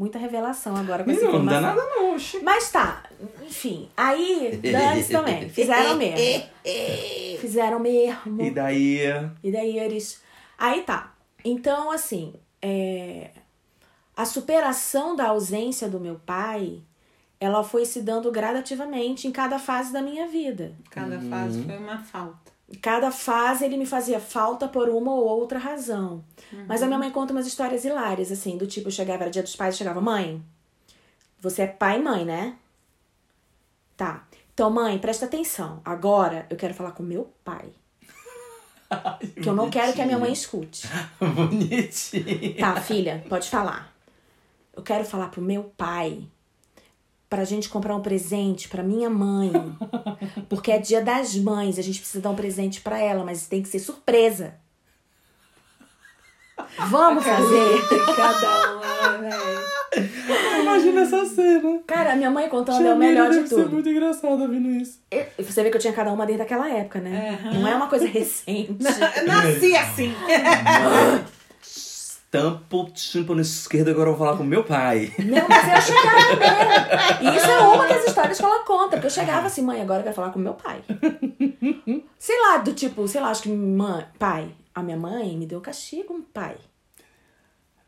[0.00, 2.40] Muita revelação agora com essa Não, não dá nada não, oxi.
[2.42, 3.02] Mas tá,
[3.46, 3.86] enfim.
[3.94, 5.46] Aí, dane também.
[5.52, 6.46] Fizeram mesmo.
[7.38, 8.40] Fizeram mesmo.
[8.40, 8.98] E daí...
[9.44, 10.22] E daí eles.
[10.56, 11.14] Aí tá.
[11.44, 12.32] Então, assim,
[12.62, 13.28] é...
[14.16, 16.80] a superação da ausência do meu pai,
[17.38, 20.74] ela foi se dando gradativamente em cada fase da minha vida.
[20.90, 22.49] Cada fase foi uma falta.
[22.80, 26.24] Cada fase ele me fazia falta por uma ou outra razão.
[26.68, 29.42] Mas a minha mãe conta umas histórias hilárias, assim, do tipo, eu chegava, era dia
[29.42, 30.42] dos pais, chegava, mãe,
[31.40, 32.56] você é pai e mãe, né?
[33.96, 34.26] Tá.
[34.54, 35.80] Então, mãe, presta atenção.
[35.84, 37.70] Agora eu quero falar com meu pai.
[39.40, 40.88] Que eu não quero que a minha mãe escute.
[41.18, 42.56] Bonitinho.
[42.58, 43.94] Tá, filha, pode falar.
[44.74, 46.26] Eu quero falar pro meu pai
[47.30, 49.52] pra gente comprar um presente pra minha mãe.
[50.50, 53.62] Porque é dia das mães, a gente precisa dar um presente pra ela, mas tem
[53.62, 54.54] que ser surpresa.
[56.88, 57.86] Vamos fazer?
[58.16, 59.70] Cada uma, velho.
[60.60, 61.80] Imagina essa cena.
[61.86, 63.70] Cara, a minha mãe contando é o melhor de deve ser tudo.
[63.72, 65.00] muito engraçado ouvindo isso.
[65.10, 67.38] E Você vê que eu tinha cada uma desde aquela época, né?
[67.54, 68.76] Não é uma coisa recente.
[69.26, 70.14] Nasci assim.
[72.30, 75.12] Tampo o tímpano esquerdo, agora eu vou falar com meu pai.
[75.18, 77.32] Não, mas eu chegava mesmo.
[77.32, 78.90] E isso é uma das histórias que ela conta.
[78.90, 80.80] Porque eu chegava assim, mãe, agora eu quero falar com meu pai.
[82.18, 84.48] Sei lá, do tipo, sei lá, acho que mãe, pai.
[84.72, 86.56] A minha mãe me deu castigo, pai.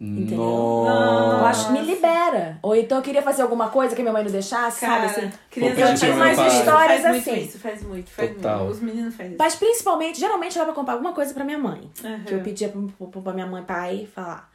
[0.04, 0.36] Entendeu?
[0.38, 1.36] Nossa.
[1.38, 2.58] Eu acho que me libera.
[2.60, 5.36] Ou então eu queria fazer alguma coisa que minha mãe não deixasse, Cara, sabe assim?
[5.48, 7.40] criança Eu faz mais histórias faz muito assim.
[7.40, 8.58] Isso, faz muito, faz Total.
[8.58, 8.72] muito.
[8.72, 9.38] Os meninos fazem isso.
[9.38, 11.88] Mas principalmente, geralmente era pra comprar alguma coisa pra minha mãe.
[12.02, 12.24] Uhum.
[12.24, 14.50] Que eu pedia pro- pra minha mãe pai falar.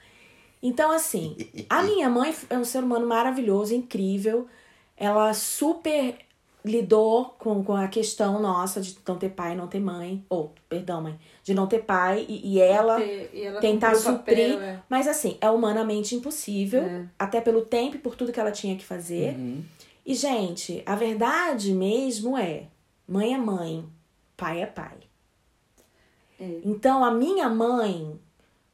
[0.62, 1.38] Então, assim,
[1.70, 4.48] a minha mãe é um ser humano maravilhoso, incrível.
[4.98, 6.16] Ela super
[6.68, 10.24] lidou com, com a questão nossa de não ter pai, não ter mãe.
[10.30, 11.20] Ou, perdão, mãe.
[11.44, 14.62] De não ter pai e, e ela Ter- e ela tentar cumpriu o papel, suprir.
[14.62, 14.80] é.
[14.90, 16.84] Mas assim, é humanamente impossível.
[16.84, 17.06] É.
[17.18, 19.36] Até pelo tempo e por tudo que ela tinha que fazer.
[19.36, 19.64] Uhum.
[20.06, 22.68] E, gente, a verdade mesmo é:
[23.08, 23.86] mãe é mãe,
[24.36, 24.98] pai é pai.
[26.40, 26.62] É.
[26.64, 28.20] Então, a minha mãe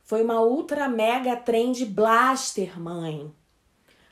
[0.03, 3.31] foi uma ultra mega trend blaster mãe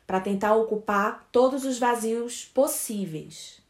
[0.08, 3.61] para tentar ocupar todos os vazios possíveis.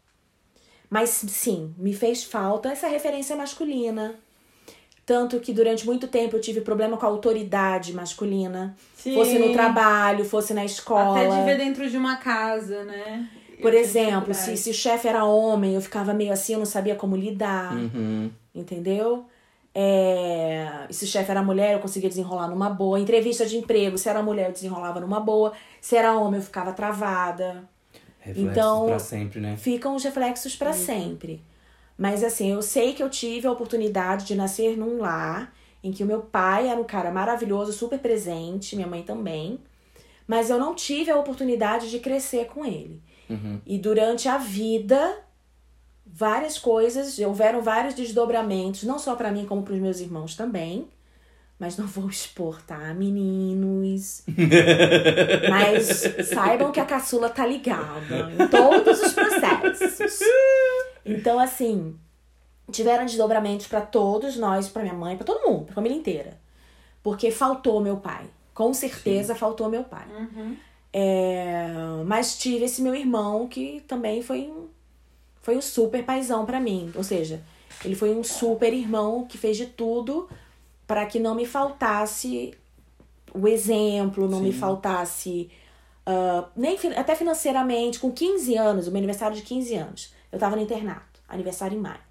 [0.92, 4.16] Mas sim, me fez falta essa referência masculina.
[5.06, 8.76] Tanto que durante muito tempo eu tive problema com a autoridade masculina.
[8.94, 9.16] Sim.
[9.16, 11.18] Fosse no trabalho, fosse na escola.
[11.18, 13.26] Até de ver dentro de uma casa, né?
[13.62, 16.66] Por Eu exemplo, se, se o chefe era homem, eu ficava meio assim, eu não
[16.66, 17.74] sabia como lidar.
[17.74, 18.30] Uhum.
[18.54, 19.26] Entendeu?
[19.74, 23.00] É, e se o chefe era mulher, eu conseguia desenrolar numa boa.
[23.00, 25.54] Entrevista de emprego, se era mulher, eu desenrolava numa boa.
[25.80, 27.64] Se era homem, eu ficava travada.
[28.22, 29.58] Reflexos Então- pra sempre, né?
[29.58, 31.44] Ficam os reflexos pra sempre.
[31.98, 35.54] Mas assim, eu sei que eu tive a oportunidade de nascer num lar
[35.84, 39.60] em que o meu pai era um cara maravilhoso, super presente, minha mãe também.
[40.28, 43.02] Mas eu não tive a oportunidade de crescer com ele.
[43.30, 43.60] Uhum.
[43.66, 45.20] E durante a vida,
[46.06, 50.88] várias coisas, houveram vários desdobramentos, não só pra mim, como pros meus irmãos também.
[51.62, 54.24] Mas não vou expor, tá, meninos?
[55.48, 55.86] Mas
[56.28, 60.20] saibam que a caçula tá ligada em todos os processos.
[61.06, 61.96] Então, assim,
[62.72, 66.40] tiveram desdobramentos pra todos nós, pra minha mãe, pra todo mundo, pra família inteira.
[67.04, 68.26] Porque faltou meu pai.
[68.56, 70.08] Com certeza faltou meu pai.
[70.18, 70.58] Uhum.
[70.92, 71.68] É,
[72.08, 74.68] mas tive esse meu irmão que também foi um,
[75.44, 76.92] foi um super paizão pra mim.
[76.96, 77.40] Ou seja,
[77.86, 80.28] ele foi um super irmão que fez de tudo
[80.92, 82.54] para que não me faltasse
[83.34, 84.60] o exemplo, não me Sim.
[84.60, 85.50] faltasse.
[86.06, 90.58] ah, nem até financeiramente, com 15 anos, o meu aniversário de 15 anos, eu tava
[90.58, 92.02] no internato, aniversário em maio.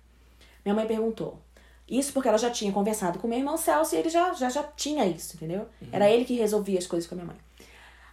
[0.64, 1.38] Minha mãe perguntou.
[1.86, 4.62] Isso porque ela já tinha conversado com meu irmão Celso e ele já, já, já
[4.62, 5.66] tinha isso, entendeu?
[5.92, 7.36] Era ele que resolvia as coisas com a minha mãe.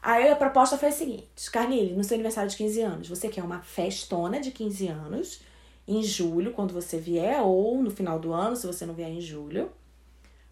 [0.02, 3.44] Aí a proposta foi a seguinte: Carlile, no seu aniversário de 15 anos, você quer
[3.46, 5.40] uma festona de 15 anos
[5.88, 9.22] em julho, quando você vier, ou no final do ano, se você não vier em
[9.22, 9.72] julho.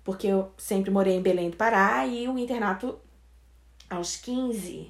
[0.06, 2.98] Porque eu sempre morei em Belém do Pará e o internato
[3.89, 4.89] aos 15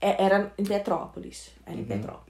[0.00, 1.50] é- era em Petrópolis.
[1.66, 2.28] Era em Petrópolis.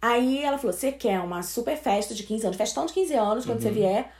[0.00, 3.44] Aí ela falou: você quer uma super festa de 15 anos, festão de 15 anos
[3.44, 4.12] quando você vier,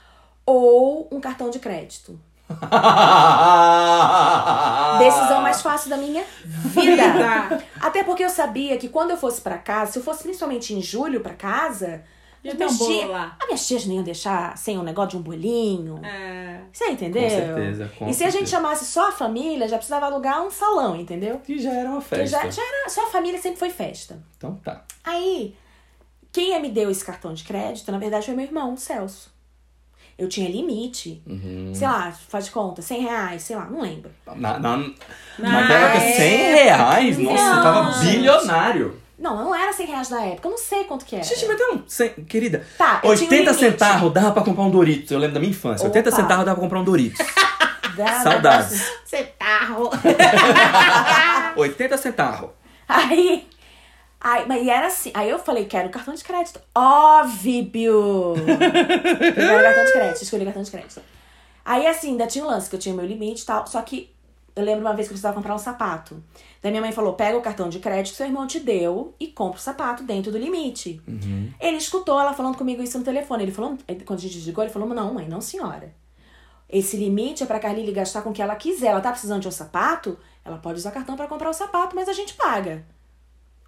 [0.44, 2.18] ou um cartão de crédito?
[4.98, 7.12] Decisão mais fácil da minha vida.
[7.12, 7.64] Vida.
[7.81, 10.83] Até porque eu sabia que quando eu fosse pra casa, se eu fosse principalmente em
[10.83, 12.02] julho pra casa,
[12.44, 13.37] Já as tem um bolo tia- lá.
[13.40, 16.01] as minhas tias não iam deixar sem um negócio de um bolinho.
[16.05, 16.61] É.
[16.72, 17.22] Você entendeu?
[17.22, 20.51] Com certeza, com e se a gente chamasse só a família, já precisava alugar um
[20.51, 21.38] salão, entendeu?
[21.40, 22.27] Que já era uma festa.
[22.44, 24.22] já, já era, só a família sempre foi festa.
[24.37, 24.85] Então tá.
[25.05, 25.57] Aí,
[26.33, 29.37] quem me deu esse cartão de crédito, na verdade, foi meu irmão, o Celso.
[30.16, 31.22] Eu tinha limite.
[31.27, 31.72] Uhum.
[31.72, 34.11] Sei lá, faz de conta, 100 reais, sei lá, não lembro.
[34.27, 34.87] Na, na, Na
[35.38, 37.18] naquela época, 100 reais?
[37.18, 38.16] Nossa, Não, eu tava gente.
[38.16, 39.01] bilionário.
[39.18, 41.24] Não, não era 100 reais na época, eu não sei quanto que era.
[41.24, 42.64] Gente, mas não, 100, querida.
[42.78, 43.59] Tá, eu tinha um 80 limite.
[43.59, 45.11] centavos dava pra comprar um Doritos.
[45.11, 45.85] Eu lembro da minha infância.
[45.87, 46.16] 80 Opa.
[46.16, 47.18] centavos dava pra comprar um Doritos.
[47.96, 48.81] Da- Saudades.
[49.04, 49.90] Centavo.
[51.57, 52.50] 80 centavos.
[52.88, 53.44] Aí,
[54.20, 55.11] aí, mas era assim.
[55.14, 56.61] Aí eu falei, quero cartão de crédito.
[56.72, 58.35] Óbvio!
[58.38, 61.02] eu quero cartão de crédito, escolhi cartão de crédito.
[61.64, 63.66] Aí assim, ainda tinha um lance, que eu tinha meu limite e tal.
[63.66, 64.11] Só que
[64.59, 66.23] eu lembro uma vez que eu precisava comprar um sapato.
[66.61, 69.29] Daí minha mãe falou: pega o cartão de crédito que seu irmão te deu e
[69.29, 71.01] compra o sapato dentro do limite.
[71.61, 73.44] Ele escutou ela falando comigo isso no telefone.
[73.44, 75.94] Ele falou, quando a gente desligou, ele falou: não, mãe, não, senhora.
[76.68, 78.88] Esse limite é pra Carlile gastar com o que ela quiser.
[78.88, 82.09] Ela tá precisando de um sapato, ela pode usar cartão pra comprar o sapato, mas
[82.09, 82.85] a gente paga.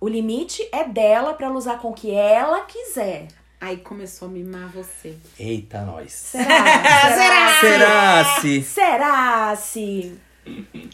[0.01, 3.29] O limite é dela pra ela usar com o que ela quiser.
[3.61, 5.17] Aí começou a mimar você.
[5.39, 6.13] Eita, nós.
[6.13, 6.47] Será?
[7.61, 7.61] Será?
[7.61, 8.63] Será se...
[8.63, 10.30] Será se?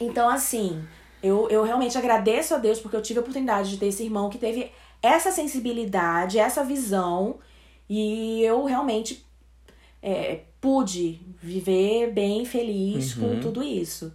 [0.00, 0.82] Então, assim,
[1.22, 4.28] eu, eu realmente agradeço a Deus porque eu tive a oportunidade de ter esse irmão
[4.30, 4.70] que teve
[5.02, 7.38] essa sensibilidade, essa visão,
[7.88, 9.24] e eu realmente
[10.02, 13.40] é, pude viver bem feliz com Uhum.
[13.40, 14.12] tudo isso.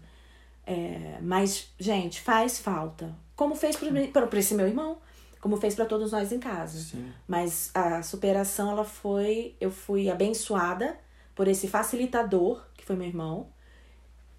[0.66, 3.16] É, mas, gente, faz falta.
[3.36, 4.98] Como fez pra esse meu irmão,
[5.40, 6.80] como fez pra todos nós em casa.
[6.80, 7.12] Sim.
[7.28, 9.56] Mas a superação, ela foi.
[9.60, 10.96] Eu fui abençoada
[11.34, 13.48] por esse facilitador, que foi meu irmão.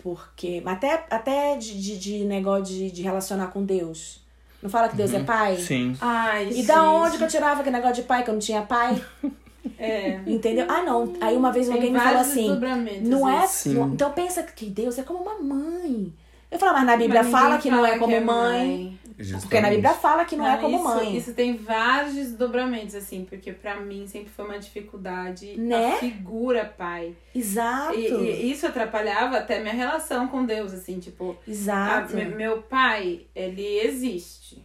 [0.03, 0.63] Porque.
[0.67, 4.21] Até, até de, de, de negócio de, de relacionar com Deus.
[4.63, 5.57] Não fala que Deus é pai?
[5.57, 5.97] Sim.
[6.01, 8.63] Ai, E da onde que eu tirava aquele negócio de pai, que eu não tinha
[8.63, 9.03] pai?
[9.79, 10.21] É.
[10.27, 10.67] Entendeu?
[10.69, 11.13] Ah, não.
[11.21, 12.47] Aí uma vez Tem alguém me falou vários assim.
[12.47, 13.47] desdobramentos Não é.
[13.47, 13.75] Sim.
[13.75, 16.13] não- então pensa que Deus é como uma mãe.
[16.53, 18.99] Eu falo, mas na Bíblia Mas fala que não é como que mãe.
[19.19, 19.43] Justamente.
[19.43, 21.17] Porque na Bíblia fala que não, é como isso, mãe.
[21.17, 25.95] Isso tem vários desdobramentos, assim, porque pra mim sempre foi uma dificuldade Né?
[25.95, 27.15] a figura pai.
[27.35, 27.99] Exato.
[27.99, 32.15] E, e isso atrapalhava até minha relação com Deus, assim, tipo, a- Exato.
[32.17, 34.63] me- meu pai, ele existe.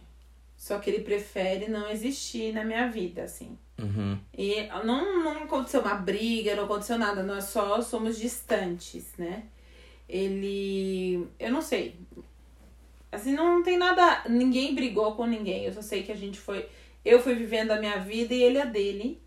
[0.56, 3.56] Só que ele prefere não existir na minha vida, assim.
[3.80, 4.18] Uhum.
[4.36, 9.44] E não, não aconteceu uma briga, não aconteceu nada, nós só somos distantes, né?
[10.08, 11.28] Ele.
[11.38, 11.96] Eu não sei.
[13.10, 14.24] Assim, não tem nada.
[14.28, 15.64] Ninguém brigou com ninguém.
[15.64, 16.68] Eu só sei que a gente foi.
[17.04, 19.20] Eu fui vivendo a minha vida e ele a dele.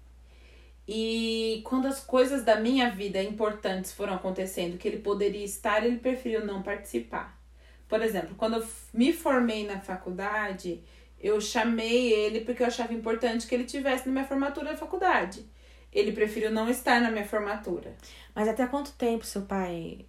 [0.87, 5.97] E quando as coisas da minha vida importantes foram acontecendo, que ele poderia estar, ele
[5.97, 7.39] preferiu não participar.
[7.87, 10.83] Por exemplo, quando eu me formei na faculdade,
[11.19, 15.45] eu chamei ele porque eu achava importante que ele tivesse na minha formatura da faculdade.
[15.93, 17.95] Ele preferiu não estar na minha formatura.
[18.33, 20.05] Mas até quanto tempo seu pai.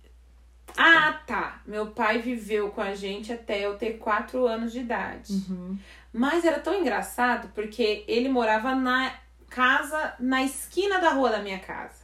[0.76, 1.60] Ah, tá.
[1.66, 5.32] Meu pai viveu com a gente até eu ter quatro anos de idade.
[5.32, 5.78] Uhum.
[6.12, 9.12] Mas era tão engraçado porque ele morava na
[9.50, 12.02] casa, na esquina da rua da minha casa.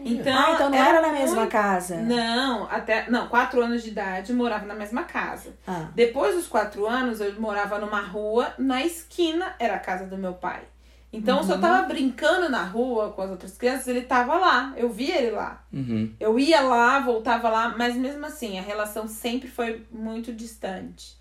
[0.00, 1.96] Então, ah, então não era, na muito- mesma casa?
[1.96, 3.10] Não, até.
[3.10, 5.54] Não, quatro anos de idade morava na mesma casa.
[5.66, 10.16] Ah, Depois dos quatro anos, eu morava numa rua, na esquina era a casa do
[10.16, 10.62] meu pai.
[11.12, 14.74] Então, se eu tava brincando na rua com as outras crianças, ele tava lá.
[14.76, 15.64] Eu via ele lá.
[15.72, 16.12] Uhum.
[16.20, 21.16] Eu ia lá, voltava lá, mas mesmo assim, a relação sempre foi muito distante.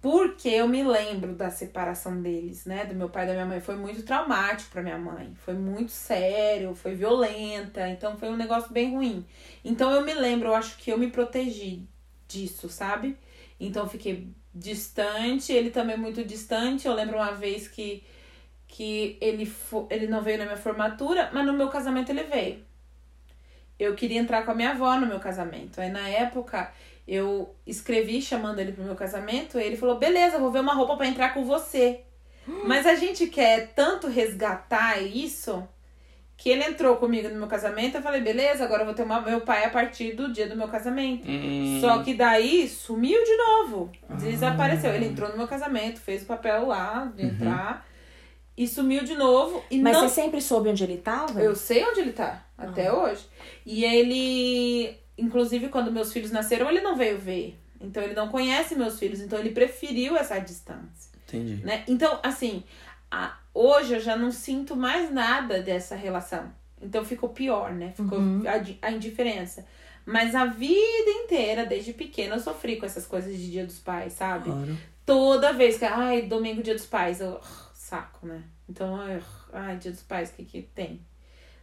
[0.00, 2.84] Porque eu me lembro da separação deles, né?
[2.84, 3.60] Do meu pai e da minha mãe.
[3.60, 5.34] Foi muito traumático pra minha mãe.
[5.34, 7.88] Foi muito sério, foi violenta.
[7.88, 9.26] Então foi um negócio bem ruim.
[9.64, 11.88] Então eu me lembro, eu acho que eu me protegi
[12.28, 13.16] disso, sabe?
[13.58, 16.86] Então eu fiquei distante, ele também muito distante.
[16.86, 18.04] Eu lembro uma vez que,
[18.68, 22.64] que ele, fo- ele não veio na minha formatura, mas no meu casamento ele veio
[23.78, 25.80] eu queria entrar com a minha avó no meu casamento.
[25.80, 26.72] Aí na época
[27.06, 30.96] eu escrevi chamando ele pro meu casamento, e ele falou: "Beleza, vou ver uma roupa
[30.96, 32.00] pra entrar com você".
[32.66, 35.66] Mas a gente quer tanto resgatar isso
[36.38, 39.20] que ele entrou comigo no meu casamento, eu falei: "Beleza, agora eu vou ter uma,
[39.20, 41.26] meu pai a partir do dia do meu casamento".
[41.28, 41.78] Hum.
[41.80, 43.92] Só que daí sumiu de novo.
[44.18, 44.92] Desapareceu.
[44.94, 47.86] Ele entrou no meu casamento, fez o papel lá de entrar
[48.56, 51.40] e sumiu de novo e mas não você sempre soube onde ele tava?
[51.42, 53.26] eu sei onde ele tá, até hoje.
[53.64, 57.58] E ele, inclusive, quando meus filhos nasceram, ele não veio ver.
[57.80, 61.62] Então ele não conhece meus filhos, então ele preferiu essa distância, Entendi.
[61.64, 61.84] né?
[61.86, 62.64] Então, assim,
[63.10, 66.50] a- hoje eu já não sinto mais nada dessa relação.
[66.80, 67.92] Então ficou pior, né?
[67.96, 69.66] Ficou a, di- a indiferença.
[70.06, 74.12] Mas a vida inteira, desde pequena, eu sofri com essas coisas de dia dos pais,
[74.14, 74.44] sabe?
[74.50, 74.78] Claro.
[75.04, 77.40] Toda vez que, ai, domingo, dia dos pais, eu,
[77.86, 78.42] saco, né?
[78.68, 79.22] Então, ai,
[79.52, 81.00] ai, dia dos pais, o que que tem?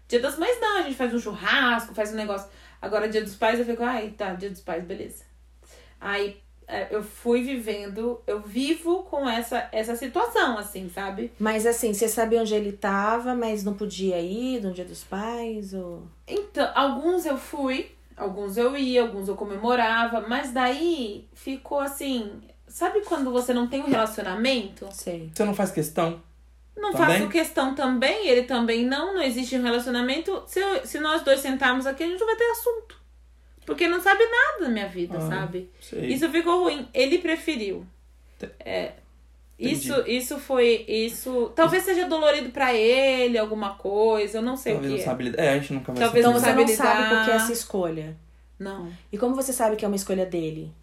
[0.08, 2.50] Dia das mães não, a gente faz um churrasco, faz um negócio.
[2.82, 5.26] Agora, dia dos pais, eu fico, ai, tá, dia dos pais, beleza.
[6.00, 11.32] Aí, é, eu fui vivendo, eu vivo com essa, essa situação, assim, sabe?
[11.38, 15.74] Mas assim, você sabia onde ele tava, mas não podia ir no dia dos pais?
[15.74, 16.04] Ou...
[16.26, 22.42] Então, alguns eu fui, alguns eu ia, alguns eu comemorava, mas daí ficou assim.
[22.74, 24.88] Sabe quando você não tem um relacionamento?
[24.92, 25.30] Sei.
[25.32, 26.20] Você não faz questão?
[26.76, 27.20] Não Também?
[27.20, 30.44] faço questão também, ele também não, não existe um relacionamento.
[30.48, 33.00] Se, eu- se nós dois sentarmos aqui, a gente não vai ter assunto.
[33.64, 35.70] Porque não sabe nada da minha vida, Ah, sabe?
[35.80, 36.08] Sei.
[36.08, 36.88] Isso ficou ruim.
[36.96, 37.86] Ele preferiu.
[38.60, 38.94] É.
[39.60, 39.76] Entendi.
[39.76, 40.84] Isso, isso foi.
[40.88, 41.52] Isso.
[41.56, 44.40] Talvez seja dolorido pra ele, alguma coisa.
[44.40, 45.04] Eu não sei Talvez o não que.
[45.04, 45.06] é.
[45.12, 45.44] sabe lidar.
[45.44, 46.64] É, a gente nunca vai Talvez Então saber.
[46.66, 47.24] você sabe não sabe lidar.
[47.24, 48.18] por que essa escolha.
[48.58, 48.92] Não.
[49.12, 50.74] E como você sabe que é uma escolha dele?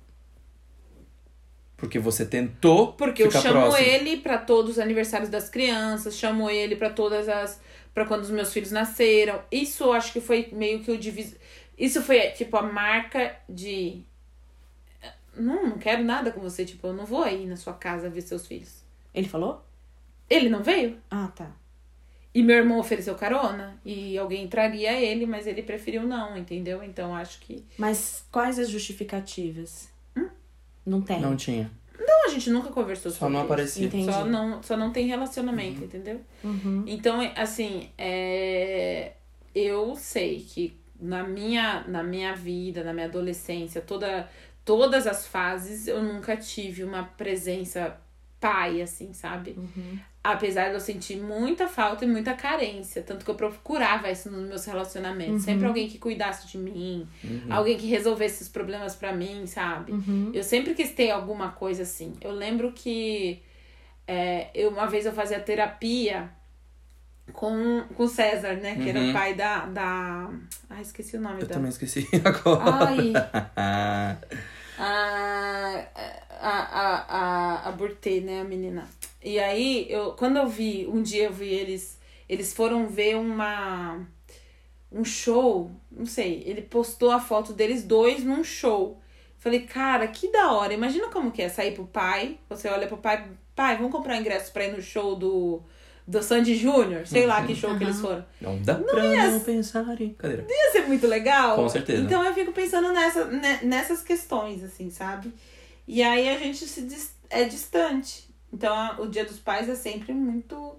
[1.80, 3.84] Porque você tentou Porque eu chamo próximo.
[3.88, 7.58] ele pra todos os aniversários das crianças, chamo ele pra todas as.
[7.94, 9.42] pra quando os meus filhos nasceram.
[9.50, 11.36] Isso eu acho que foi meio que o diviso.
[11.78, 14.02] Isso foi, tipo, a marca de.
[15.34, 16.64] Não, não quero nada com você.
[16.64, 18.84] Tipo, eu não vou aí na sua casa ver seus filhos.
[19.14, 19.64] Ele falou?
[20.28, 20.98] Ele não veio?
[21.10, 21.50] Ah, tá.
[22.34, 23.80] E meu irmão ofereceu carona.
[23.84, 26.82] E alguém traria ele, mas ele preferiu não, entendeu?
[26.84, 27.64] Então acho que.
[27.78, 29.88] Mas quais as justificativas?
[30.90, 31.20] Não tem.
[31.20, 31.70] Não tinha.
[31.98, 33.52] Não, a gente nunca conversou Só sobre não isso.
[33.52, 33.86] aparecia.
[33.86, 34.12] Entendi.
[34.12, 36.20] Só não, só não tem relacionamento, entendeu?
[36.42, 36.84] Uhum.
[36.86, 39.12] Então, é, assim, é,
[39.54, 44.28] eu sei que na minha, na minha vida, na minha adolescência, toda,
[44.64, 47.96] todas as fases, eu nunca tive uma presença
[48.40, 49.56] pai, assim, sabe?
[50.22, 53.02] Apesar de eu sentir muita falta e muita carência.
[53.02, 55.42] Tanto que eu procurava isso nos meus relacionamentos.
[55.44, 57.08] Sempre alguém que cuidasse de mim.
[57.48, 59.92] Alguém que resolvesse os problemas pra mim, sabe?
[59.92, 60.30] Uhum.
[60.34, 62.14] Eu sempre quis ter alguma coisa assim.
[62.20, 63.42] Eu lembro que
[64.06, 66.30] é, eu, uma vez eu fazia terapia
[67.32, 68.74] com, com o César, né?
[68.76, 69.10] Que era Uhum.
[69.10, 69.64] o pai da.
[69.66, 70.30] da...
[70.68, 71.54] Ai, esqueci o nome Eu da.
[71.54, 72.84] também esqueci agora.
[72.86, 73.12] Ai.
[73.56, 74.16] a,
[76.40, 77.04] a, a,
[77.64, 78.86] a, a Burtê, né, a menina.
[79.22, 84.06] E aí, eu, quando eu vi, um dia eu vi eles, eles foram ver uma,
[84.90, 88.98] um show, não sei, ele postou a foto deles dois num show.
[89.38, 92.96] Falei, cara, que da hora, imagina como que é sair pro pai, você olha pro
[92.98, 95.62] pai, pai, vamos comprar ingressos pra ir no show do,
[96.06, 98.26] do Sandy Júnior, sei lá que show que eles foram.
[98.40, 100.14] Não dá pra ia- não pensar em...
[100.14, 100.46] Cadeira.
[100.48, 101.56] Ia ser muito legal.
[101.56, 102.02] Com certeza.
[102.02, 105.32] Então eu fico pensando nessa, ne- nessas questões, assim, sabe?
[105.86, 108.29] E aí a gente se é distante.
[108.52, 110.76] Então o Dia dos Pais é sempre muito,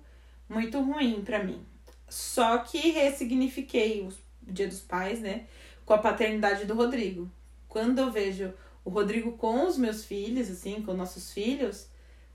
[0.49, 1.65] muito ruim pra mim.
[2.09, 5.45] Só que ressignifiquei o Dia dos Pais, né?
[5.85, 7.29] Com a paternidade do Rodrigo.
[7.67, 8.53] Quando eu vejo
[8.83, 11.87] o Rodrigo com os meus filhos, assim, com nossos filhos,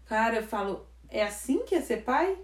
[0.07, 2.39] cara, eu falo, é assim que é ser pai?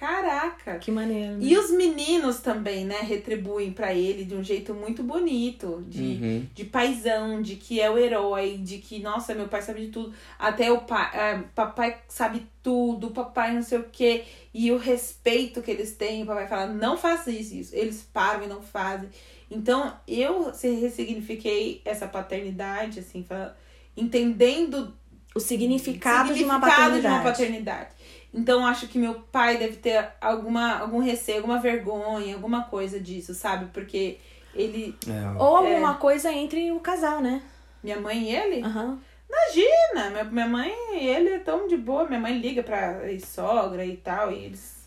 [0.00, 0.78] Caraca!
[0.78, 1.32] Que maneiro.
[1.34, 1.38] né?
[1.42, 6.46] E os meninos também, né, retribuem pra ele de um jeito muito bonito, de, Uhum.
[6.54, 10.14] de paizão, de que é o herói, de que, nossa, meu pai sabe de tudo.
[10.38, 14.24] Até o pai, é, papai sabe tudo, papai não sei o quê.
[14.54, 17.76] E o respeito que eles têm, o papai fala, não faça isso, isso.
[17.76, 19.10] Eles param e não fazem.
[19.50, 23.54] Então, eu se- ressignifiquei essa paternidade, assim, fala-
[23.94, 24.94] entendendo
[25.34, 27.00] O significado, de uma significado paternidade.
[27.00, 27.88] de uma paternidade.
[28.32, 33.34] Então acho que meu pai deve ter alguma, algum receio, alguma vergonha, alguma coisa disso,
[33.34, 33.66] sabe?
[33.72, 34.18] Porque
[34.54, 34.96] ele.
[35.08, 37.42] É, Ou alguma coisa entre o casal, né?
[37.82, 38.62] Minha mãe e ele?
[38.62, 38.98] Aham.
[39.28, 40.10] Imagina!
[40.10, 42.06] Minha, minha mãe e ele é tão de boa.
[42.06, 44.80] Minha mãe liga pra sogra e tal, e eles.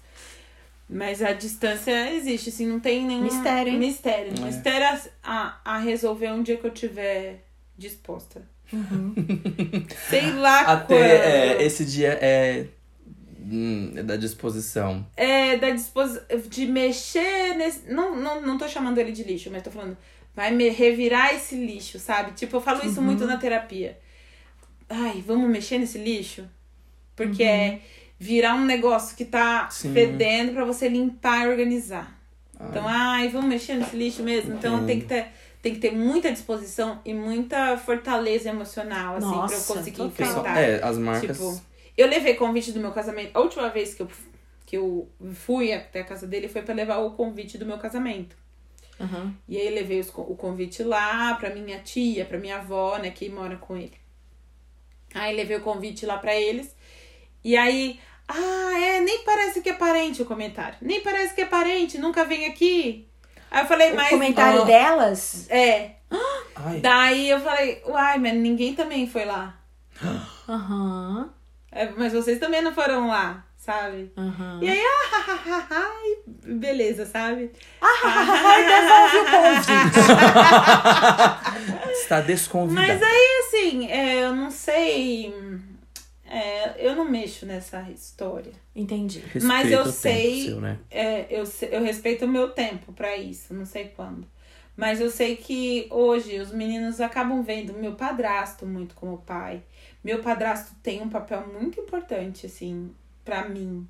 [0.90, 3.24] Mas a distância existe, assim, não tem nenhum.
[3.24, 3.80] Mistério, hein?
[3.80, 4.34] Mistério.
[4.38, 4.42] É.
[4.42, 7.44] Mistério a, a resolver um dia que eu tiver
[7.78, 8.42] disposta.
[10.10, 11.02] Sei lá Até quando.
[11.02, 12.68] é, esse dia é,
[13.44, 15.06] hum, é da disposição.
[15.18, 17.92] é, da disposição de mexer nesse.
[17.92, 19.98] Não, não, não tô chamando ele de lixo, mas tô falando.
[20.36, 22.32] Vai me revirar esse lixo, sabe?
[22.32, 24.00] Tipo, eu falo isso muito na terapia.
[24.90, 26.46] Ai, vamos mexer nesse lixo?
[27.16, 27.80] Porque é
[28.20, 29.94] virar um negócio que tá Sim.
[29.94, 32.20] fedendo pra você limpar e organizar.
[32.60, 34.56] Ah, Então, ai, vamos mexer nesse lixo mesmo.
[34.56, 35.28] Então tem que ter.
[35.62, 40.58] Tem que ter muita disposição e muita fortaleza emocional, assim, pra eu Nossa, conseguir enfrentar.
[40.60, 41.38] é, as marcas.
[41.38, 41.62] Tipo,
[41.98, 43.32] eu levei convite do meu casamento.
[43.36, 44.10] A última vez que eu,
[44.66, 48.36] que eu fui até a casa dele foi pra levar o convite do meu casamento.
[49.00, 49.34] Aham.
[49.48, 53.10] E aí eu levei os o convite lá pra minha tia, pra minha avó, né,
[53.10, 53.98] que mora com ele.
[55.14, 56.76] Aí levei o convite lá pra eles.
[57.44, 60.78] E aí Ah, é, nem parece que é parente o comentário.
[60.82, 63.06] Nem parece que é parente, nunca vem aqui.
[63.52, 64.10] Aí eu falei, O mas.
[64.10, 64.66] comentário Ah.
[64.66, 65.48] delas?
[65.50, 65.96] É.
[66.56, 66.80] Ai.
[66.80, 69.60] Daí eu falei, uai, mas ninguém também foi lá.
[70.48, 71.30] Aham.
[71.76, 74.12] É, mas vocês também não foram lá, sabe?
[74.18, 74.60] Aham.
[74.62, 75.92] E aí, ah, ha, ha, ha, ha,
[76.46, 77.52] beleza, sabe?
[77.82, 79.72] Ai, devolve o convite.
[81.92, 82.88] Está desconvidado.
[82.88, 85.34] Mas aí, assim, é, eu não sei.
[86.30, 88.52] é, eu não mexo nessa história.
[88.76, 89.20] Entendi.
[89.20, 90.78] Respeita mas eu sei- seu, né?
[90.92, 94.28] É, eu, eu respeito o meu tempo pra isso, não sei quando.
[94.76, 99.62] Mas eu sei que hoje os meninos acabam vendo meu padrasto muito como pai.
[100.04, 102.92] Meu padrasto tem um papel muito importante, assim,
[103.24, 103.88] pra mim.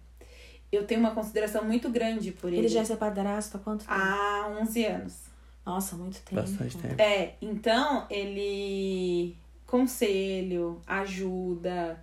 [0.72, 2.58] Eu tenho uma consideração muito grande por ele.
[2.58, 3.94] Ele já é seu padrasto há quanto tempo?
[3.94, 5.20] Há 11 anos.
[5.66, 6.42] Nossa, muito tempo.
[6.42, 7.02] Bastante tempo.
[7.02, 12.00] É, então ele conselho, ajuda,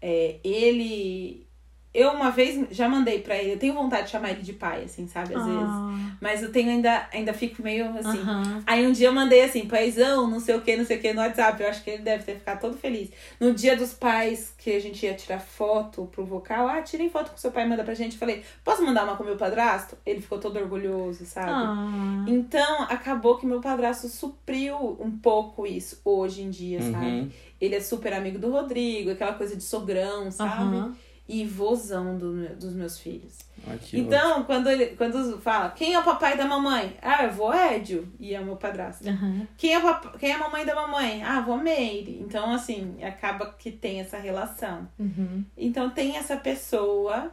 [0.00, 1.46] é, ele
[1.92, 4.84] eu uma vez já mandei pra ele, eu tenho vontade de chamar ele de pai,
[4.84, 5.74] assim, sabe, às vezes.
[5.74, 8.18] Ah, Mas eu tenho ainda ainda fico meio assim.
[8.20, 8.62] aham.
[8.66, 11.12] Aí um dia eu mandei assim, paizão, não sei o que, não sei o que,
[11.12, 11.60] no WhatsApp.
[11.62, 13.10] Eu acho que ele deve ter ficado todo feliz.
[13.40, 17.30] No dia dos pais, que a gente ia tirar foto pro vocal, ah, tirei foto
[17.32, 18.12] com seu pai, manda pra gente.
[18.12, 19.96] Eu Falei, posso mandar uma com meu padrasto?
[20.06, 21.52] Ele ficou todo orgulhoso, sabe?
[21.52, 22.24] Ah.
[22.26, 26.92] Então, acabou que meu padrasto supriu um pouco isso hoje em dia, Uhum.
[26.92, 27.32] sabe?
[27.60, 30.76] Ele é super amigo do Rodrigo, aquela coisa de sogrão, sabe?
[30.76, 30.96] Aham.
[31.32, 33.38] E vozão do dos meus filhos.
[33.72, 36.96] Aqui, então, quando ele quando fala, quem é o papai da mamãe?
[37.00, 39.08] Ah, eu vou Édio, e é o meu padrasto.
[39.08, 39.46] Aham.
[39.56, 41.22] Quem é, o pap- quem é a mamãe da mamãe?
[41.22, 42.18] Ah, vou Meire.
[42.20, 44.88] Então, assim, acaba que tem essa relação.
[44.98, 45.44] Uhum.
[45.56, 47.30] Então tem essa pessoa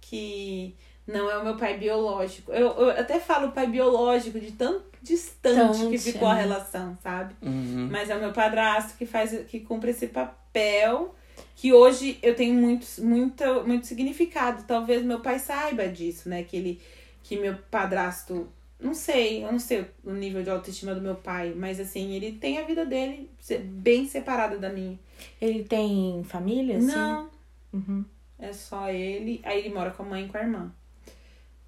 [0.00, 0.74] que
[1.06, 2.52] não é o meu pai biológico.
[2.52, 6.42] Eu, eu até falo pai biológico de tão distante que Distante, ficou a é.
[6.42, 7.34] relação, sabe?
[7.42, 7.88] Uhum.
[7.90, 11.14] Mas é o meu padrasto que faz que cumpre esse papel
[11.56, 14.64] que hoje eu tenho muito, muito, muito significado.
[14.64, 16.42] Talvez meu pai saiba disso, né?
[16.42, 16.80] Que ele
[17.22, 21.54] que meu padrasto não sei, eu não sei o nível de autoestima do meu pai,
[21.56, 23.30] mas assim, ele tem a vida dele
[23.64, 24.98] bem separada da minha.
[25.40, 26.76] Ele tem família?
[26.76, 26.86] assim?
[26.88, 27.30] Não,
[27.72, 28.04] Uhum.
[28.38, 29.40] é só ele.
[29.42, 30.72] Aí ele mora com a mãe e com a irmã,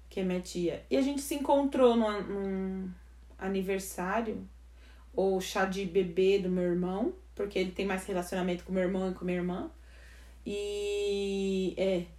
[0.09, 0.85] que é minha tia.
[0.91, 2.89] E a gente se encontrou num, num
[3.39, 4.47] aniversário,
[5.15, 9.09] ou chá de bebê do meu irmão, porque ele tem mais relacionamento com meu irmão
[9.09, 9.69] e com minha irmã.
[10.45, 12.03] E é.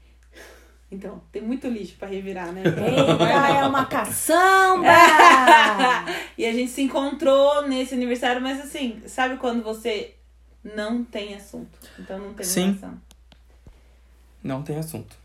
[0.91, 2.63] Então, tem muito lixo pra revirar, né?
[2.65, 4.89] Eita, é uma caçamba!
[6.39, 10.15] E a gente se encontrou nesse aniversário, mas assim, sabe quando você
[10.65, 11.79] não tem assunto?
[11.99, 12.67] Então não tem Sim.
[12.67, 13.03] relação.
[14.43, 15.17] Não tem assunto.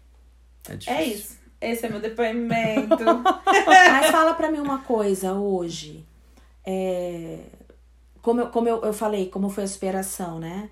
[0.67, 0.93] É difícil.
[0.93, 1.37] É isso.
[1.61, 3.05] Esse é meu depoimento.
[3.45, 6.05] Mas fala pra mim uma coisa hoje.
[6.65, 7.39] É,
[8.23, 10.69] como eu, como eu, eu falei, como foi a superação, né?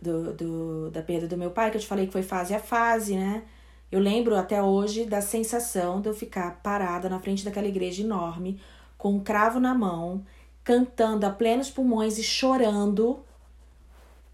[0.00, 2.60] Do, do, da perda do meu pai, que eu te falei que foi fase a
[2.60, 3.42] fase, né?
[3.90, 8.60] Eu lembro até hoje da sensação de eu ficar parada na frente daquela igreja enorme,
[8.98, 10.24] com um cravo na mão,
[10.62, 13.24] cantando a plenos pulmões e chorando,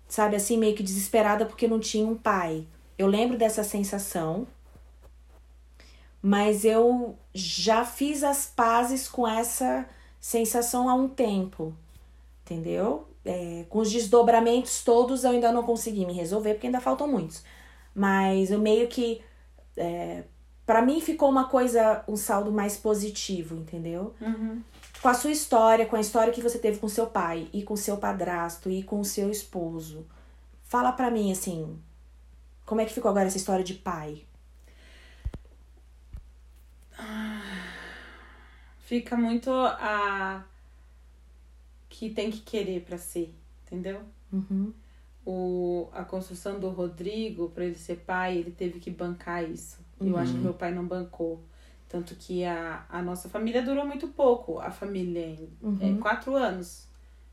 [0.09, 2.67] sabe, assim, meio que desesperada porque não tinha um pai.
[2.99, 4.45] Eu lembro dessa sensação,
[6.21, 9.87] mas eu já fiz as pazes com essa
[10.21, 11.75] sensação há um tempo,
[12.51, 13.09] entendeu?
[13.25, 17.45] É, com os desdobramentos todos eu ainda não consegui me resolver, porque ainda faltam muitos.
[17.95, 19.23] Mas eu meio que.
[19.77, 20.25] É,
[20.67, 24.15] para mim ficou uma coisa, um saldo mais positivo, entendeu?
[24.21, 24.63] Uhum.
[25.01, 27.77] Com a sua história, com a história que você teve com seu pai, e com
[27.77, 30.07] seu padrasto, e com seu esposo.
[30.65, 31.79] Fala pra mim, assim,
[32.65, 34.25] como é que ficou agora essa história de pai?
[38.91, 40.45] Fica muito a.
[42.01, 43.35] que tem que querer pra ser,
[43.67, 44.01] entendeu?
[44.33, 44.73] Uhum.
[45.23, 49.79] O, a construção do Rodrigo, pra ele ser pai, ele teve que bancar isso.
[50.01, 51.45] Eu acho que meu pai não bancou.
[51.91, 54.59] Tanto que a, a nossa família durou muito pouco.
[54.61, 55.37] A família,
[55.79, 56.89] é, quatro anos,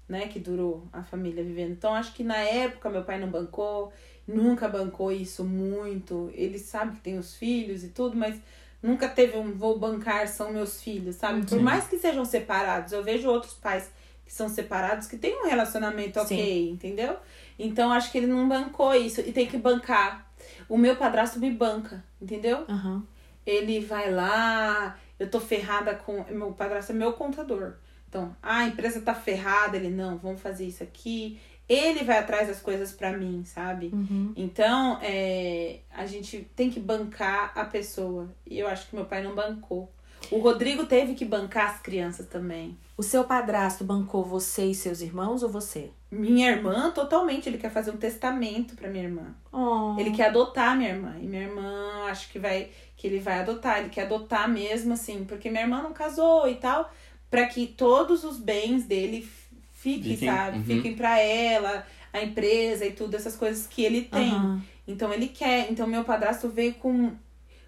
[0.06, 1.72] né, que durou a família vivendo.
[1.72, 3.94] Então, acho que na época meu pai não bancou,
[4.28, 6.30] nunca bancou isso muito.
[6.34, 8.38] Ele sabe que tem os filhos e tudo, mas
[8.84, 11.46] nunca teve um vou bancar, são meus filhos, sabe?
[11.46, 13.96] Por mais que sejam separados, eu vejo outros pais
[14.28, 17.16] que são separados que têm um relacionamento ok, entendeu?
[17.58, 20.30] Então, acho que ele não bancou isso e tem que bancar.
[20.68, 22.66] O meu padrasto me banca, entendeu?
[22.68, 23.04] Aham.
[23.46, 26.26] ele vai lá, eu tô ferrada com.
[26.30, 27.76] Meu padrasto é meu contador.
[28.10, 31.40] Então, ah, a empresa tá ferrada, ele não, vamos fazer isso aqui.
[31.68, 33.90] Ele vai atrás das coisas pra mim, sabe?
[33.94, 34.34] Uhum.
[34.38, 38.30] Então, é, a gente tem que bancar a pessoa.
[38.46, 39.92] E eu acho que meu pai não bancou.
[40.32, 42.78] O Rodrigo teve que bancar as crianças também.
[42.98, 45.92] O seu padrasto bancou você e seus irmãos ou você?
[46.10, 49.36] Minha irmã, totalmente, ele quer fazer um testamento pra minha irmã.
[49.52, 49.96] Oh.
[50.00, 51.16] Ele quer adotar minha irmã.
[51.22, 53.80] E minha irmã acho que vai que ele vai adotar.
[53.80, 56.92] Ele quer adotar mesmo, assim, porque minha irmã não casou e tal.
[57.30, 59.28] Pra que todos os bens dele
[59.74, 60.58] fiquem, Fiquem, sabe?
[60.58, 60.64] uhum.
[60.64, 64.32] Fiquem pra ela, a empresa e tudo, essas coisas que ele tem.
[64.32, 64.62] Aham.
[64.88, 65.70] Então ele quer.
[65.72, 67.12] Então meu padrasto veio com,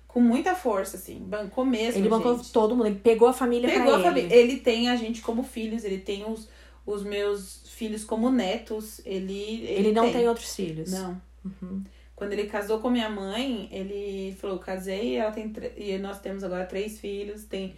[0.09, 1.19] com muita força, assim.
[1.19, 2.01] Bancou mesmo.
[2.01, 2.51] Ele bancou gente.
[2.51, 4.03] todo mundo, ele pegou a família Pegou pra a ele.
[4.09, 4.35] família.
[4.35, 6.49] Ele tem a gente como filhos, ele tem os,
[6.85, 8.99] os meus filhos como netos.
[9.05, 10.27] Ele, Ele, não tem.
[10.27, 10.91] outros filhos.
[10.91, 11.21] Não.
[11.45, 11.83] Uhum.
[12.15, 16.65] Quando ele casou com minha mãe, ele falou: casei, ela tem e nós temos agora
[16.65, 17.75] três filhos, tem,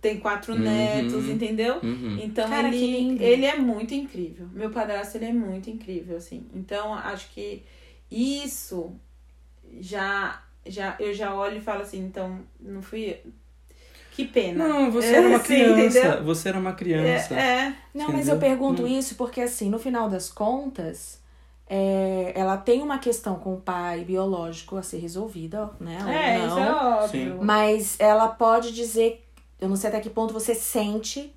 [0.00, 0.60] tem quatro Uhum.
[0.60, 1.80] netos, entendeu?
[1.82, 2.20] Uhum.
[2.22, 4.46] Então Cara, ele, ele é muito incrível.
[4.52, 6.46] Meu padrasto ele é muito incrível, assim.
[6.54, 7.64] Então acho que
[8.08, 8.92] isso
[9.80, 13.18] já, já eu já olho e falo assim, então não fui.
[14.10, 14.68] Que pena.
[14.68, 15.98] Não, você era uma Sim, criança.
[15.98, 16.24] entendeu?
[16.24, 17.34] Você era uma criança.
[17.34, 17.38] É,
[17.68, 17.68] é.
[17.94, 18.12] Não, Entendeu?
[18.12, 18.86] mas eu pergunto Hum.
[18.86, 21.20] isso porque, assim, no final das contas,
[21.66, 25.98] é, ela tem uma questão com o pai biológico a ser resolvida, né?
[26.04, 26.46] ou É, não.
[26.48, 27.38] isso é óbvio.
[27.42, 29.26] Mas ela pode dizer,
[29.60, 31.32] eu não sei até que ponto você sente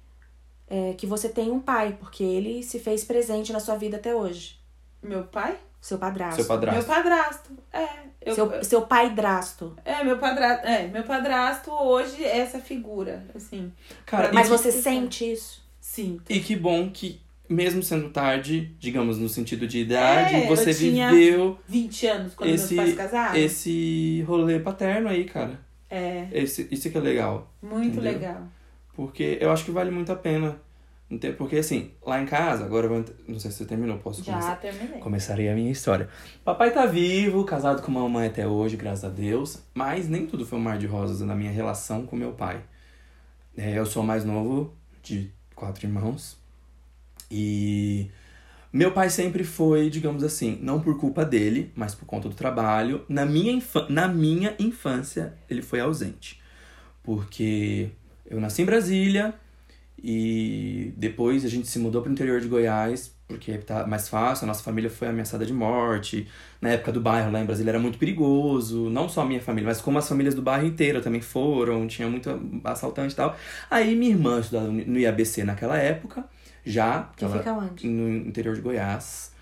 [0.67, 4.13] é, que você tem um pai, porque ele se fez presente na sua vida até
[4.15, 4.59] hoje.
[5.01, 5.57] Meu pai?
[5.85, 6.35] Seu padrasto.
[6.37, 6.79] Seu padrasto.
[6.79, 7.49] Meu padrasto.
[7.71, 7.87] É.
[8.19, 9.75] Eu, Seu, seu pai drasto.
[9.85, 10.65] É, meu padrasto.
[10.65, 13.71] É, meu padrasto hoje é essa figura, assim.
[14.03, 15.63] Cara, Mas você que- sente isso?
[15.79, 16.19] Sim.
[16.27, 20.75] e que bom que, mesmo sendo tarde, digamos, no sentido de idade, É, você eu
[20.75, 23.35] tinha viveu 20 anos quando Esse- meus pais casaram.
[23.39, 25.59] esse rolê paterno aí, cara.
[25.87, 27.53] É, Esse, isso que é legal.
[27.61, 28.11] muito Entendeu?
[28.11, 28.41] legal.
[28.95, 30.59] Porque eu acho que vale muito a pena.
[31.09, 34.33] Ente- Porque assim, lá em casa, agora eu Não sei se você terminou, posso Já
[34.33, 34.55] começar?
[34.55, 34.99] terminei.
[34.99, 36.09] Começarei a minha história.
[36.43, 39.59] Papai tá vivo, casado com mamãe até hoje, graças a Deus.
[39.73, 42.63] Mas nem tudo foi um mar de rosas na minha relação com meu pai.
[43.55, 46.37] É, eu sou o mais novo de quatro irmãos.
[47.29, 48.09] E
[48.73, 53.05] meu pai sempre foi, digamos assim, não por culpa dele, mas por conta do trabalho.
[53.07, 56.41] Na minha, na minha infância, ele foi ausente.
[57.03, 57.89] Porque
[58.25, 59.33] eu nasci em Brasília
[60.01, 64.43] e depois a gente se mudou para o interior de Goiás, porque tá mais fácil,
[64.45, 66.27] a nossa família foi ameaçada de morte.
[66.61, 69.67] Na época do bairro lá em Brasília era muito perigoso, não só a minha família,
[69.67, 72.29] mas como as famílias do bairro inteiro também foram, tinha muito
[72.63, 73.35] assaltante e tal.
[73.69, 76.23] Aí minha irmã estudava no IABC naquela época,
[76.63, 77.87] já, Que fica onde?
[77.87, 79.33] no interior de Goiás.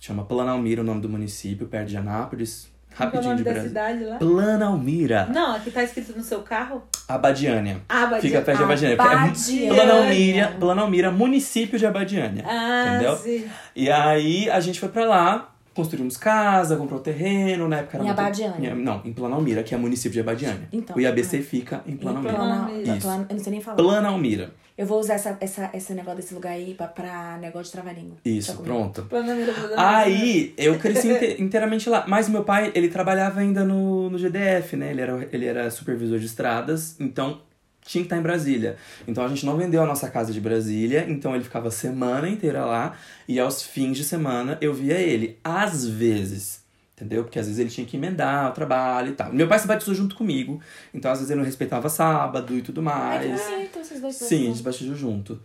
[0.00, 2.68] Chama Planalmira o nome do município, perto de Anápolis,
[2.98, 3.68] rapidinho nome de da Brasília.
[3.68, 4.16] cidade lá?
[4.18, 6.82] Planalmira, Não, aqui tá escrito no seu carro.
[7.08, 7.80] Abadiânia.
[7.88, 8.20] Abadiânia.
[8.20, 8.96] Fica perto de Abadiânia.
[8.96, 9.74] é Abadiânia.
[9.74, 12.44] Planalmira, Planalmira, município de Abadiânia.
[12.46, 13.16] Ah, Entendeu?
[13.16, 13.46] sim.
[13.74, 15.48] E aí a gente foi pra lá,
[15.78, 18.70] construímos casa, comprou terreno, na época era Em muito- Abadiânia?
[18.72, 20.68] Em- Não, em Planalmira, que é município de Abadiânia.
[20.72, 22.34] Então, o IABC fica em Planalmira.
[22.34, 22.96] Planalmira.
[22.96, 23.06] Isso.
[23.08, 23.76] Eu não sei nem falar.
[23.76, 24.50] Planalmira.
[24.76, 28.16] Eu vou usar essa, essa, esse negócio desse lugar aí pra, pra negócio de trava-língua.
[28.24, 29.02] Isso, pronto.
[29.02, 29.52] Planamira.
[29.76, 32.04] Aí, eu cresci inte- inteiramente lá.
[32.06, 34.90] Mas meu pai, ele trabalhava ainda no, no GDF, né?
[34.90, 37.40] Ele era, ele era supervisor de estradas, então
[37.88, 38.76] tinha que estar em Brasília.
[39.06, 42.28] Então a gente não vendeu a nossa casa de Brasília, então ele ficava a semana
[42.28, 42.94] inteira lá.
[43.26, 45.38] E aos fins de semana eu via ele.
[45.42, 46.62] Às vezes,
[46.94, 47.24] entendeu?
[47.24, 49.32] Porque às vezes ele tinha que emendar o trabalho e tal.
[49.32, 50.60] Meu pai se batizou junto comigo,
[50.92, 53.42] então às vezes ele não respeitava sábado e tudo Ai, que mais.
[53.42, 55.40] bonito, esses dois Sim, a gente batizou junto.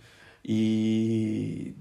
[0.46, 1.74] E.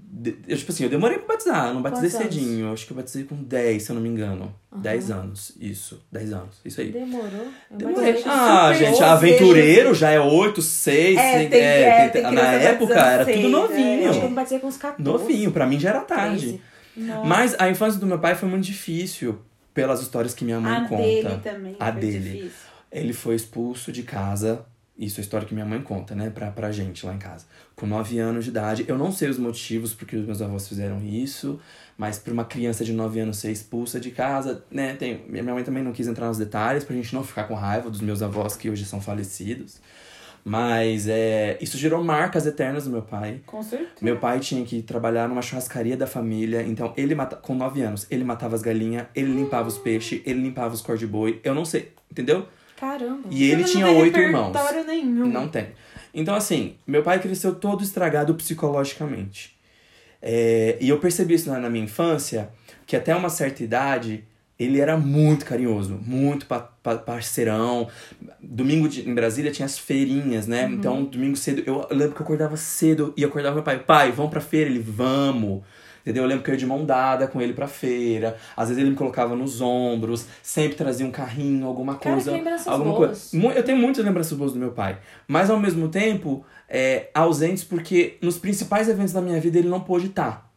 [0.47, 2.71] Eu, tipo assim, eu demorei pra batizar, eu não batizei Quantos cedinho.
[2.71, 4.55] Acho que eu batizei com 10, se eu não me engano.
[4.75, 6.01] 10 anos, isso.
[6.11, 6.91] 10 anos, isso aí.
[6.91, 7.47] Demorou.
[7.71, 8.23] Eu Demorei.
[8.25, 11.17] Ah, gente, aventureiro já é 8, 6.
[11.17, 13.59] É, tem- tem- é, tem na época era seis, tudo é.
[13.59, 14.29] Eu acho que eu novinho.
[14.35, 15.03] batizei com uns 14.
[15.03, 16.59] Novinho, pra mim já era tarde.
[16.95, 17.07] 13.
[17.09, 17.27] Nossa.
[17.27, 19.39] Mas a infância do meu pai foi muito difícil
[19.73, 21.01] pelas histórias que minha mãe a conta.
[21.03, 21.75] dele também.
[21.79, 22.19] A dele.
[22.19, 22.51] Difícil.
[22.91, 24.65] Ele foi expulso de casa.
[24.97, 26.29] Isso é a história que minha mãe conta, né?
[26.29, 27.45] Pra, pra gente lá em casa.
[27.75, 28.85] Com 9 anos de idade.
[28.87, 31.59] Eu não sei os motivos porque os meus avós fizeram isso.
[31.97, 34.93] Mas pra uma criança de 9 anos ser expulsa de casa, né?
[34.93, 37.89] Tem, minha mãe também não quis entrar nos detalhes pra gente não ficar com raiva
[37.89, 39.79] dos meus avós que hoje são falecidos.
[40.45, 43.41] Mas é, isso gerou marcas eternas no meu pai.
[43.45, 43.91] Com certeza.
[44.01, 47.37] Meu pai tinha que trabalhar numa churrascaria da família, então ele mata...
[47.37, 50.97] com 9 anos, ele matava as galinhas, ele limpava os peixes, ele limpava os cor
[50.97, 51.39] de boi.
[51.43, 52.45] Eu não sei, entendeu?
[52.83, 53.27] Caramba.
[53.31, 54.53] E ele tinha não tem oito irmãos.
[54.85, 55.27] nenhum.
[55.27, 55.67] Não tem.
[56.13, 59.55] Então, assim, meu pai cresceu todo estragado psicologicamente.
[60.21, 62.49] É, e eu percebi isso na, na minha infância,
[62.85, 64.23] que até uma certa idade
[64.59, 67.87] ele era muito carinhoso, muito pa, pa- parceirão.
[68.41, 70.69] Domingo de- em Brasília tinha as feirinhas, né?
[70.71, 74.31] Então, domingo cedo, eu lembro que eu acordava cedo e acordava meu pai, pai, vamos
[74.31, 74.69] pra feira?
[74.69, 75.63] Ele, vamos.
[76.03, 76.23] Entendeu?
[76.23, 78.35] Eu lembro que eu ia de mão dada com ele pra feira.
[78.57, 82.31] Às vezes ele me colocava nos ombros, sempre trazia um carrinho, alguma Cara, coisa.
[82.65, 83.31] alguma boas.
[83.31, 83.57] coisa.
[83.57, 84.97] Eu tenho muitas lembranças boas do meu pai.
[85.25, 89.79] Mas ao mesmo tempo, é, ausentes porque nos principais eventos da minha vida ele não
[89.79, 90.51] pôde estar.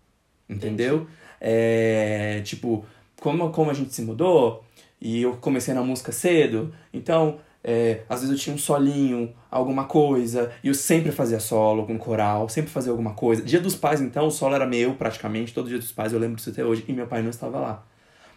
[0.49, 1.07] Entendeu?
[1.41, 2.85] É, tipo,
[3.21, 4.65] como, como a gente se mudou
[5.01, 7.39] e eu comecei na música cedo, então
[7.69, 11.99] é, às vezes eu tinha um solinho, alguma coisa, e eu sempre fazia solo, algum
[11.99, 13.43] coral, sempre fazia alguma coisa.
[13.43, 16.37] Dia dos pais, então, o solo era meu praticamente, todo dia dos pais, eu lembro
[16.37, 17.83] disso até hoje, e meu pai não estava lá.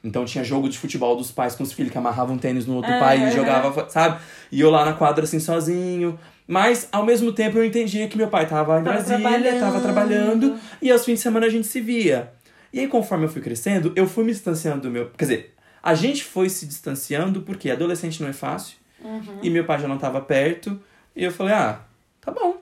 [0.03, 2.91] Então tinha jogo de futebol dos pais com os filhos que amarravam tênis no outro
[2.91, 4.19] Ah, pai e jogava, sabe?
[4.51, 6.17] E eu lá na quadra assim sozinho.
[6.47, 9.59] Mas ao mesmo tempo eu entendia que meu pai tava em Tava Brasília, trabalhando.
[9.59, 12.32] tava trabalhando, e aos fins de semana a gente se via.
[12.71, 15.11] E aí, conforme eu fui crescendo, eu fui me distanciando do meu.
[15.17, 18.78] Quer dizer, a gente foi se distanciando porque adolescente não é fácil.
[19.04, 19.39] Uhum.
[19.43, 20.80] E meu pai já não tava perto.
[21.16, 21.82] E eu falei, ah,
[22.22, 22.62] tá bom,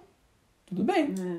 [0.66, 1.14] tudo bem.
[1.20, 1.38] É.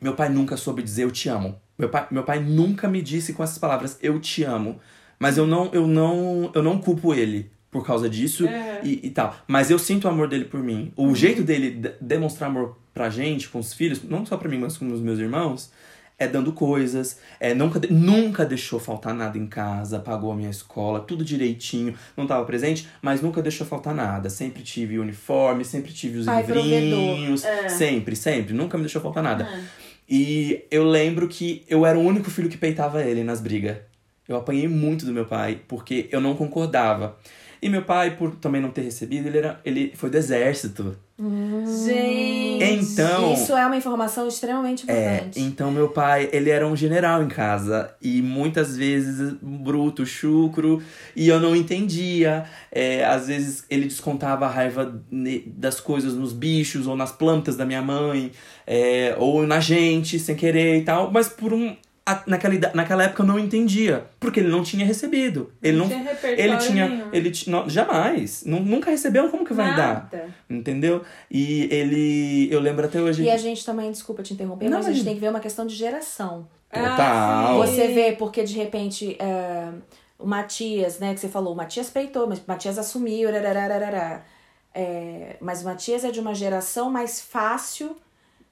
[0.00, 1.58] Meu pai nunca soube dizer eu te amo.
[1.78, 4.78] Meu pai, meu pai nunca me disse com essas palavras eu te amo.
[5.18, 8.80] Mas eu não, eu não, eu não culpo ele por causa disso É.
[8.82, 9.36] e, e tal.
[9.46, 10.92] Mas eu sinto o amor dele por mim.
[10.96, 14.58] O jeito dele de- demonstrar amor pra gente, com os filhos, não só pra mim,
[14.58, 15.70] mas com os meus irmãos,
[16.20, 21.00] é dando coisas, é nunca, nunca deixou faltar nada em casa, pagou a minha escola,
[21.00, 24.28] tudo direitinho, não tava presente, mas nunca deixou faltar nada.
[24.28, 27.42] Sempre tive uniforme, sempre tive os Pai livrinhos.
[27.42, 27.70] É.
[27.70, 29.44] sempre, sempre, nunca me deixou faltar nada.
[29.44, 29.64] É.
[30.06, 33.78] E eu lembro que eu era o único filho que peitava ele nas brigas.
[34.28, 37.16] Eu apanhei muito do meu pai, porque eu não concordava.
[37.62, 40.96] E meu pai, por também não ter recebido, ele, era, ele foi do exército.
[41.86, 42.92] Gente.
[42.92, 43.34] Então.
[43.34, 45.40] Isso é uma informação extremamente É, importante.
[45.40, 50.82] então meu pai, ele era um general em casa e muitas vezes bruto, chucro,
[51.14, 52.44] e eu não entendia.
[52.72, 55.00] É, às vezes ele descontava a raiva
[55.46, 58.32] das coisas nos bichos ou nas plantas da minha mãe,
[58.66, 61.76] é, ou na gente, sem querer e tal, mas por um.
[62.06, 65.52] A- Naquela, naquela época eu não entendia, porque ele não tinha recebido.
[65.62, 65.86] Ele não.
[65.86, 66.88] tinha repertório Ele tinha.
[66.88, 67.08] nenhum.
[67.12, 68.44] Ele não, jamais.
[68.44, 69.94] Nu- nunca recebeu, como que vai dar?
[70.12, 70.34] Nada.
[70.48, 71.02] Entendeu?
[71.30, 72.48] E ele.
[72.50, 73.22] Eu lembro até hoje.
[73.22, 75.40] E a gente também, desculpa te interromper, Não, mas a gente tem que ver uma
[75.40, 76.48] questão de geração.
[76.72, 76.96] Total.
[76.98, 77.54] Ah.
[77.58, 79.68] Você vê, porque de repente é,
[80.18, 83.28] o Matias, né, que você falou, o Matias peitou, mas o Matias assumiu.
[84.72, 87.96] É, mas o Matias é de uma geração mais fácil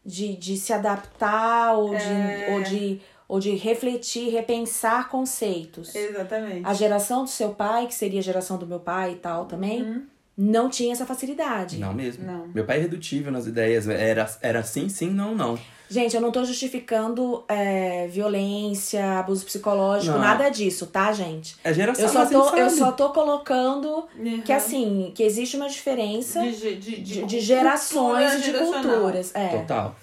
[0.04, 1.98] de, de se adaptar ou, É.
[1.98, 5.94] de, ou, de, ou de refletir, repensar conceitos.
[5.94, 6.62] Exatamente.
[6.64, 10.02] A geração do seu pai, que seria a geração do meu pai e tal também,
[10.36, 11.76] não tinha essa facilidade.
[11.78, 12.24] Não mesmo.
[12.24, 12.48] Não.
[12.54, 13.86] Meu pai é redutível nas ideias.
[13.86, 15.58] Era, era sim, sim, não, não.
[15.90, 20.20] Gente, eu não tô justificando é, violência, abuso psicológico, Não.
[20.20, 21.56] nada disso, tá, gente?
[21.64, 24.42] É geração, Eu só, tô, eu só tô colocando Uhum.
[24.42, 29.34] que assim, que existe uma diferença de, de, de, de, de gerações e de culturas.
[29.34, 29.48] É.
[29.48, 29.96] Total.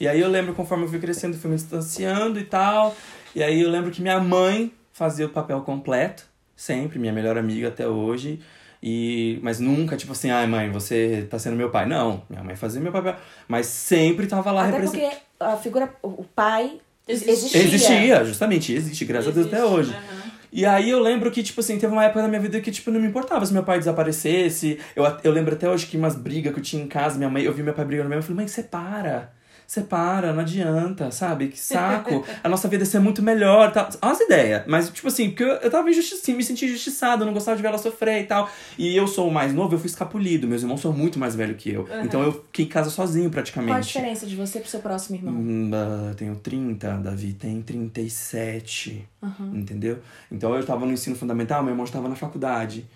[0.00, 2.94] E aí eu lembro, conforme eu fui crescendo, fui me distanciando e tal.
[3.34, 6.24] E aí eu lembro que minha mãe fazia o papel completo,
[6.56, 8.40] sempre, minha melhor amiga até hoje.
[8.82, 11.84] E, mas nunca, tipo assim, ai mãe, você tá sendo meu pai.
[11.86, 13.16] Não, minha mãe fazia meu papel.
[13.48, 15.10] Mas sempre tava lá Até representando.
[15.10, 17.62] porque a figura, o pai Existia.
[17.62, 18.24] existia.
[18.24, 19.90] Justamente, existe, graças a Deus até Existe, hoje.
[19.92, 20.28] aham.
[20.50, 22.90] E aí eu lembro que, tipo assim, teve uma época da minha vida que, tipo,
[22.90, 24.78] não me importava se meu pai desaparecesse.
[24.96, 27.42] Eu, eu lembro até hoje que umas brigas que eu tinha em casa, minha mãe,
[27.42, 29.32] eu vi meu pai brigando mesmo, eu falei, mãe, separa.
[29.68, 31.48] Separa, não adianta, sabe?
[31.48, 32.24] Que saco.
[32.42, 33.70] A nossa vida ia ser muito melhor.
[33.70, 33.86] Tal.
[34.00, 34.62] Olha as ideias.
[34.66, 37.62] Mas, tipo assim, porque eu, eu tava injusti me senti injustiçado, eu não gostava de
[37.62, 38.50] ver ela sofrer e tal.
[38.78, 40.48] E eu sou o mais novo, eu fui escapulido.
[40.48, 41.86] Meus irmãos são muito mais velhos que eu.
[42.02, 43.72] Então eu fiquei em casa sozinho, praticamente.
[43.72, 45.34] Qual a diferença de você pro seu próximo irmão?
[45.34, 45.70] Hum,
[46.16, 49.06] tenho 30, Davi tem 37.
[49.52, 49.98] Entendeu?
[50.32, 52.86] Então eu tava no ensino fundamental, meu irmão estava na faculdade.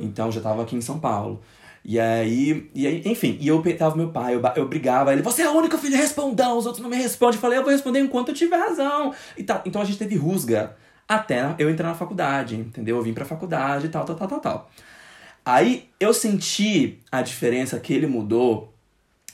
[0.00, 1.42] Então já tava aqui em São Paulo.
[1.88, 5.42] E aí, e aí, enfim, e eu peitava meu pai, eu, eu brigava, ele, você
[5.42, 7.36] é o único filho respondão, os outros não me respondem.
[7.36, 9.14] Eu falei, eu vou responder enquanto eu tiver razão.
[9.38, 9.62] E tal.
[9.64, 10.74] Então a gente teve rusga
[11.08, 12.96] até eu entrar na faculdade, entendeu?
[12.96, 14.70] Eu vim pra faculdade e tal, tal, tal, tal, tal.
[15.44, 18.74] Aí eu senti a diferença que ele mudou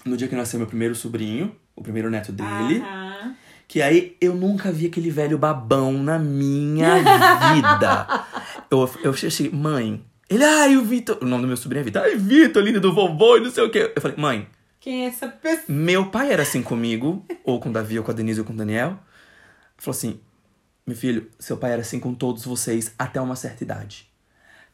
[0.05, 2.83] no dia que nasceu meu primeiro sobrinho, o primeiro neto dele.
[2.83, 3.35] Aham.
[3.67, 6.97] Que aí eu nunca vi aquele velho babão na minha
[7.55, 8.07] vida.
[8.71, 10.05] eu, eu cheguei, mãe.
[10.35, 11.19] Ele, ai, o Vitor.
[11.21, 12.03] O nome do meu sobrinho é Vitor.
[12.03, 13.93] Ai, Vitor, lindo do vovô e não sei o quê.
[13.95, 14.49] Eu falei, mãe,
[14.81, 15.65] Quem é essa pessoa?
[15.69, 18.53] meu pai era assim comigo, ou com o Davi, ou com a Denise, ou com
[18.53, 18.99] o Daniel.
[19.77, 20.21] Falou assim:
[20.87, 24.09] meu filho, seu pai era assim com todos vocês até uma certa idade.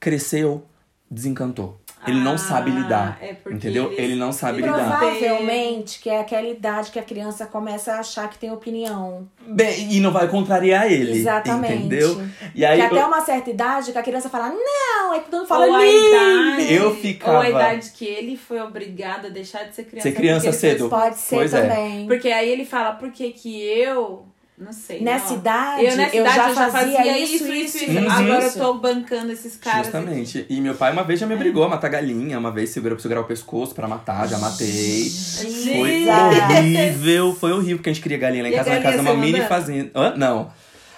[0.00, 0.66] Cresceu,
[1.10, 1.80] desencantou.
[2.06, 3.18] Ele não Ah, sabe lidar.
[3.20, 3.92] é porque entendeu?
[3.96, 4.98] Ele não sabe eles lidar.
[4.98, 9.28] Provavelmente que é aquela idade que a criança começa a achar que tem opinião.
[9.46, 11.12] Bem, e não vai contrariar ele.
[11.18, 11.74] Exatamente.
[11.74, 12.22] Entendeu?
[12.54, 15.38] E aí que até eu- uma certa idade que a criança fala, não, aí todo
[15.40, 19.64] mundo fala, ou idade, Eu ficava- Ou a idade que ele foi obrigado a deixar
[19.64, 20.08] de ser criança.
[20.08, 20.88] Ser criança porque ele foi cedo.
[20.88, 21.62] Pode ser Pois é.
[21.62, 22.06] também.
[22.06, 24.24] Porque aí ele fala, por que que eu
[24.60, 25.00] Não sei.
[25.00, 25.36] Nessa não.
[25.38, 27.90] idade, eu, nessa eu idade, já eu já fazia fazia isso, isso, isso, isso.
[27.98, 28.10] Uhum.
[28.10, 29.86] Agora eu tô bancando esses caras.
[29.86, 30.46] Justamente.
[30.48, 33.02] E meu pai uma vez já me obrigou a matar galinha, uma vez segurou pra
[33.02, 34.66] segurar o pescoço pra matar, já matei.
[34.66, 36.08] Foi Jesus.
[36.08, 39.00] horrível, foi horrível, porque a gente cria galinha lá em E casa, na casa é
[39.00, 39.48] uma mini andando?
[39.48, 39.90] fazenda.
[39.94, 40.14] Hã?
[40.16, 40.50] Não.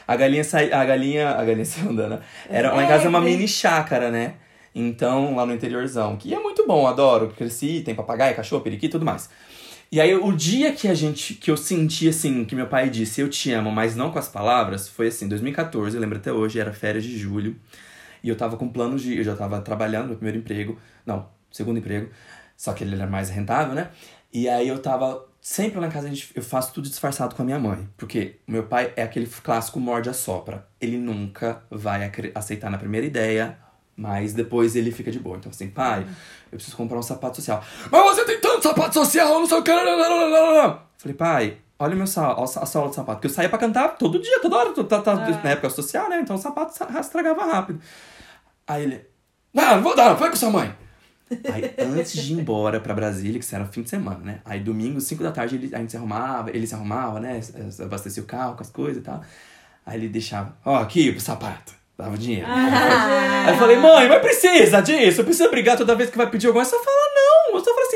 [0.09, 0.73] A galinha sai.
[0.73, 1.29] A galinha.
[1.31, 2.19] A galinha saiu andando.
[2.49, 4.35] Era, lá em casa é uma mini chácara, né?
[4.75, 6.17] Então, lá no interiorzão.
[6.17, 7.33] Que é muito bom, adoro.
[7.37, 9.29] Cresci, tem papagaio, cachorro, periquito e tudo mais.
[9.93, 11.35] E aí, o dia que a gente.
[11.35, 14.29] que eu senti assim, que meu pai disse eu te amo, mas não com as
[14.29, 17.57] palavras, foi assim, 2014, eu lembro até hoje, era férias de julho.
[18.23, 19.17] E eu tava com planos de.
[19.19, 20.79] Eu já tava trabalhando no meu primeiro emprego.
[21.05, 22.11] Não, segundo emprego.
[22.57, 23.91] Só que ele era mais rentável, né?
[24.33, 25.27] E aí eu tava.
[25.41, 27.89] Sempre lá em casa a gente, eu faço tudo disfarçado com a minha mãe.
[27.97, 30.69] Porque meu pai é aquele clássico morde a sopra.
[30.79, 33.57] Ele nunca vai aceitar na primeira ideia,
[33.97, 35.39] mas depois ele fica de boa.
[35.39, 36.07] Então assim, pai,
[36.53, 37.65] eu preciso comprar um sapato social.
[37.91, 39.71] Mas você tem tanto sapato social, não sei o que.
[39.73, 43.19] lá, lá, lá, lá, lá." Falei, pai, olha o meu sal, a sola do sapato.
[43.19, 44.85] Porque eu saía pra cantar todo dia, toda hora.
[44.85, 46.21] Tá, tá, Na época social, né?
[46.21, 47.81] Então o sapato sa- estragava rápido.
[48.67, 49.07] Aí ele,
[49.53, 50.75] não, não vou dar, vai com sua mãe.
[51.53, 54.41] Aí, antes de ir embora pra Brasília, que isso era fim de semana, né?
[54.45, 57.41] Aí, domingo, 5 da tarde, ele, a gente se arrumava, ele se arrumava, né?
[57.81, 59.21] Abastecia o carro com as coisas e tal.
[59.87, 61.73] Aí ele deixava, ó, aqui, pro sapato.
[61.97, 62.47] Dava o dinheiro.
[62.49, 63.45] Ah.
[63.47, 65.23] Aí eu falei, mãe, mas precisa disso?
[65.23, 66.77] Precisa brigar toda vez que vai pedir alguma coisa?
[66.79, 67.55] Só fala não.
[67.59, 67.87] Eu só falo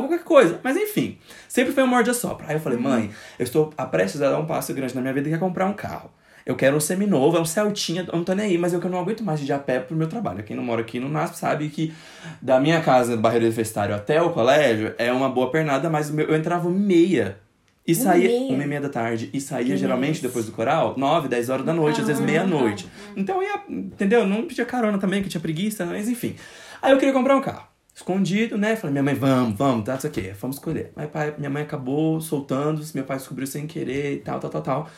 [0.00, 0.60] qualquer coisa.
[0.62, 1.18] Mas enfim,
[1.48, 2.46] sempre foi um morde a sopra.
[2.48, 5.28] Aí eu falei, mãe, eu estou prestes a dar um passo grande na minha vida
[5.28, 6.10] que é comprar um carro.
[6.44, 8.88] Eu quero um seminovo, é um Celtinha, eu não tô nem aí, mas eu que
[8.88, 10.44] não aguento mais de ir a pé pro meu trabalho.
[10.44, 11.92] Quem não mora aqui no NASP sabe que
[12.40, 16.36] da minha casa, do Barreiro Universitário, até o colégio, é uma boa pernada, mas eu
[16.36, 17.38] entrava meia.
[17.84, 18.52] E Uma saía meia?
[18.54, 19.28] uma e meia da tarde.
[19.32, 22.88] E saía Que geralmente depois do coral, nove, dez horas da noite, às vezes meia-noite.
[23.16, 24.24] Então eu ia, entendeu?
[24.24, 26.36] Não pedia carona também, que tinha preguiça, mas enfim.
[26.80, 27.66] Aí eu queria comprar um carro.
[27.96, 28.76] Escondido, né?
[28.76, 30.92] Falei, minha mãe, vamos, vamos, tá, isso aqui, vamos escolher.
[30.94, 34.60] Mas pai, minha mãe acabou soltando, meu pai descobriu sem querer e tal, tal, tal,
[34.62, 34.90] tal.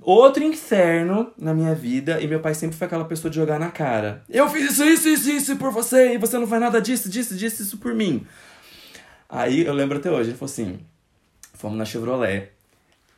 [0.00, 3.70] Outro inferno na minha vida, e meu pai sempre foi aquela pessoa de jogar na
[3.70, 4.24] cara.
[4.30, 7.36] Eu fiz isso, isso, isso, isso por você, e você não faz nada disso, disso,
[7.36, 8.26] disso, isso por mim.
[9.28, 10.80] Aí eu lembro até hoje, ele falou assim:
[11.52, 12.48] fomos na Chevrolet.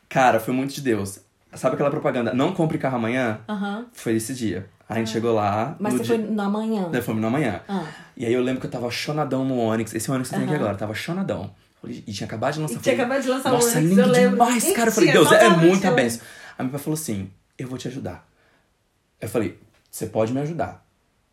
[0.09, 1.21] Cara, foi muito de Deus.
[1.53, 2.35] Sabe aquela propaganda?
[2.35, 3.39] Não compre carro amanhã?
[3.49, 3.87] Aham.
[3.93, 4.69] Foi esse dia.
[4.89, 5.77] A gente chegou lá.
[5.79, 6.27] Mas no você dia...
[6.27, 6.89] foi na manhã.
[6.91, 7.61] Daí fomos na manhã.
[7.69, 7.87] Ah.
[8.17, 9.95] E aí eu lembro que eu tava chonadão no Onix.
[9.95, 11.51] Esse Onix que eu tenho aqui agora, tava chonadão.
[11.87, 12.75] E tinha acabado de lançar.
[12.75, 14.31] E tinha acabado de lançar o Nossa, Onix, lindo eu lembro.
[14.31, 14.89] demais, cara.
[14.89, 16.21] Eu falei, Deus, é muita benção.
[16.59, 18.27] Aí meu pai falou assim: eu vou te ajudar.
[19.21, 19.59] Eu falei,
[19.91, 20.85] você pode me ajudar.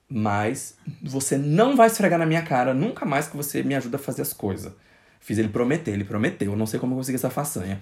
[0.07, 3.99] Mas você não vai esfregar na minha cara nunca mais que você me ajuda a
[3.99, 4.73] fazer as coisas.
[5.19, 6.51] Fiz ele prometer, ele prometeu.
[6.51, 7.79] Eu não sei como eu consegui essa façanha.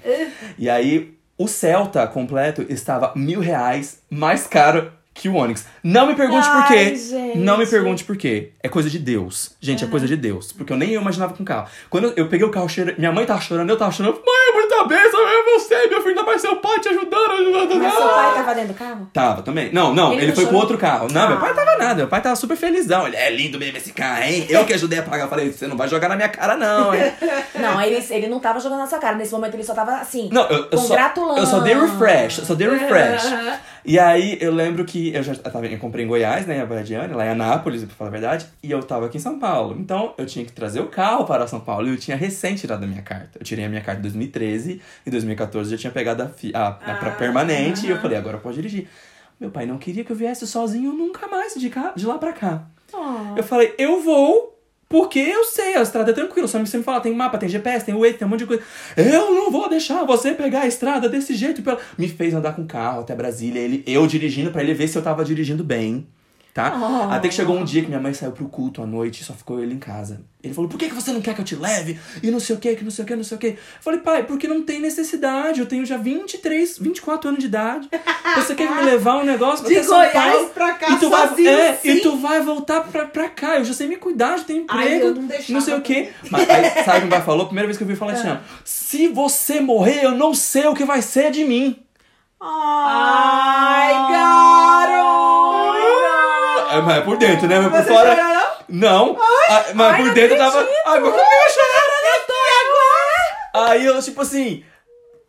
[0.57, 5.65] e aí, o Celta completo estava mil reais mais caro que o Onix.
[5.83, 6.95] Não me pergunte por Ai, quê.
[6.95, 7.37] gente.
[7.37, 8.51] Não me pergunte por quê.
[8.63, 9.51] É coisa de Deus.
[9.59, 10.53] Gente, é coisa de Deus.
[10.53, 11.67] Porque eu nem eu imaginava com carro.
[11.89, 14.15] Quando eu, peguei o carro, cheiro, minha mãe tava chorando, eu tava chorando.
[14.15, 17.79] Mãe, é muita bênção, é você, meu filho, ainda mais seu pai te ajudando.
[17.79, 19.09] Mas seu pai tava dentro do carro?
[19.13, 19.71] Tava também.
[19.73, 20.61] Não, não, Ele ele, não foi com chorou?
[20.61, 21.07] outro carro.
[21.11, 21.41] Não, meu Ah.
[21.41, 21.95] pai tava nada.
[21.95, 23.07] Meu pai tava super felizão.
[23.07, 24.45] Ele é lindo mesmo esse carro, hein?
[24.49, 25.23] Eu que ajudei a pagar.
[25.25, 27.11] Eu falei, você não vai jogar na minha cara, não, hein?
[27.59, 29.15] Não, ele, ele não tava jogando na sua cara.
[29.17, 30.29] Nesse momento ele só tava assim.
[30.31, 30.87] Não, eu, eu só.
[30.87, 31.39] Congratulando.
[31.39, 32.37] Eu só dei refresh.
[32.39, 33.23] Eu só dei refresh.
[33.85, 37.13] E aí eu lembro que eu já tava, eu comprei em Goiás, né, em Abradiane,
[37.13, 39.75] lá em Anápolis, pra falar a verdade, e eu tava aqui em São Paulo.
[39.79, 42.83] Então eu tinha que trazer o carro para São Paulo e eu tinha recém tirado
[42.83, 43.39] a minha carta.
[43.39, 46.51] Eu tirei a minha carta em 2013, em 2014 eu já tinha pegado a, fi-
[46.55, 48.87] a, a pra permanente e eu falei, agora eu posso dirigir.
[49.39, 52.33] Meu pai não queria que eu viesse sozinho nunca mais de, cá, de lá pra
[52.33, 52.63] cá.
[52.91, 53.37] Oh.
[53.37, 54.59] Eu falei, eu vou,
[54.89, 56.47] porque eu sei, a estrada é tranquila.
[56.47, 58.63] Só você me fala, tem mapa, tem GPS, tem Waze, tem um monte de coisa.
[58.97, 61.61] Eu não vou deixar você pegar a estrada desse jeito.
[61.61, 61.79] Pela...
[61.97, 64.97] Me fez andar com o carro até Brasília, ele, eu dirigindo pra ele ver se
[64.97, 66.05] eu tava dirigindo bem.
[66.59, 66.77] Tá?
[66.77, 67.13] Oh.
[67.13, 69.33] Até que chegou um dia que minha mãe saiu pro culto à noite e só
[69.33, 70.21] ficou ele em casa.
[70.43, 71.97] Ele falou, por que, que você não quer que eu te leve?
[72.21, 73.47] E não sei o que, que não sei o que, não sei o que.
[73.47, 75.61] Eu falei, pai, porque não tem necessidade.
[75.61, 77.89] Eu tenho já 23, 24 anos de idade.
[78.35, 81.09] Você quer me levar um negócio De até São Goiás Paulo, pra cá, e tu
[81.09, 81.89] vai, sozinho, é, sim.
[81.89, 83.57] e tu vai voltar pra, pra cá.
[83.57, 86.09] Eu já sei me cuidar, já tenho Ai, emprego, eu não deixava sei o quê.
[86.29, 87.45] Mas aí, sabe o que pai falou?
[87.45, 88.37] Primeira vez que eu vi falar assim, ó.
[88.65, 91.77] Se você morrer, eu não sei o que vai ser de mim.
[92.41, 95.38] Ai, garoto!
[96.79, 97.59] É, mas é por dentro, né?
[97.59, 98.15] Mas por Você fora...
[98.15, 98.49] chorou, não?
[98.69, 99.17] Não.
[99.49, 100.59] Ah, mas por dentro tava...
[100.59, 101.81] Ai, mas como eu ia chorar?
[102.15, 102.33] Eu tô
[102.65, 103.71] agora!
[103.71, 104.63] Aí eu, tipo assim,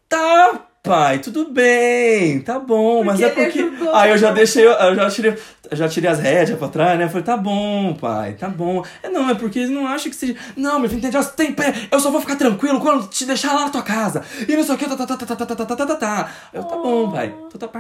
[0.09, 3.59] tá, pai, tudo bem, tá bom, mas Porque é porque.
[3.61, 3.95] ajudou.
[3.95, 5.35] Aí eu já deixei, eu já tirei.
[5.73, 7.05] já tirei as rédeas pra trás, né?
[7.05, 8.83] Eu falei, tá bom, pai, tá bom.
[9.03, 10.35] É, não, é porque eles não acham que seja.
[10.57, 11.17] Não, meu filho, entende?
[11.17, 14.23] Você tem pé, eu só vou ficar tranquilo quando te deixar lá na tua casa.
[14.49, 16.33] E não sei o que, tá, tá, tá, tá, tá, tá, tá, tá, tá, tá.
[16.53, 17.35] Eu, tá bom, pai.
[17.51, 17.71] Tô, tá.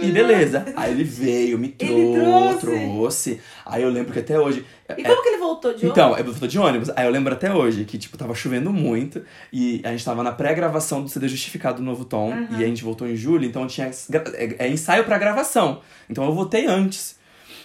[0.00, 0.64] E beleza.
[0.74, 2.58] Aí ele veio, me trouxe.
[2.60, 3.40] trouxe.
[3.66, 4.64] Aí eu lembro que até hoje.
[4.98, 6.90] E é- como que ele voltou de então, eu tô de ônibus.
[6.96, 9.22] Aí eu lembro até hoje que, tipo, tava chovendo muito.
[9.52, 12.32] E a gente tava na pré-gravação do CD Justificado do Novo Tom.
[12.50, 15.80] E a gente voltou em julho, então tinha é, é ensaio pra gravação.
[16.08, 17.16] Então eu voltei antes.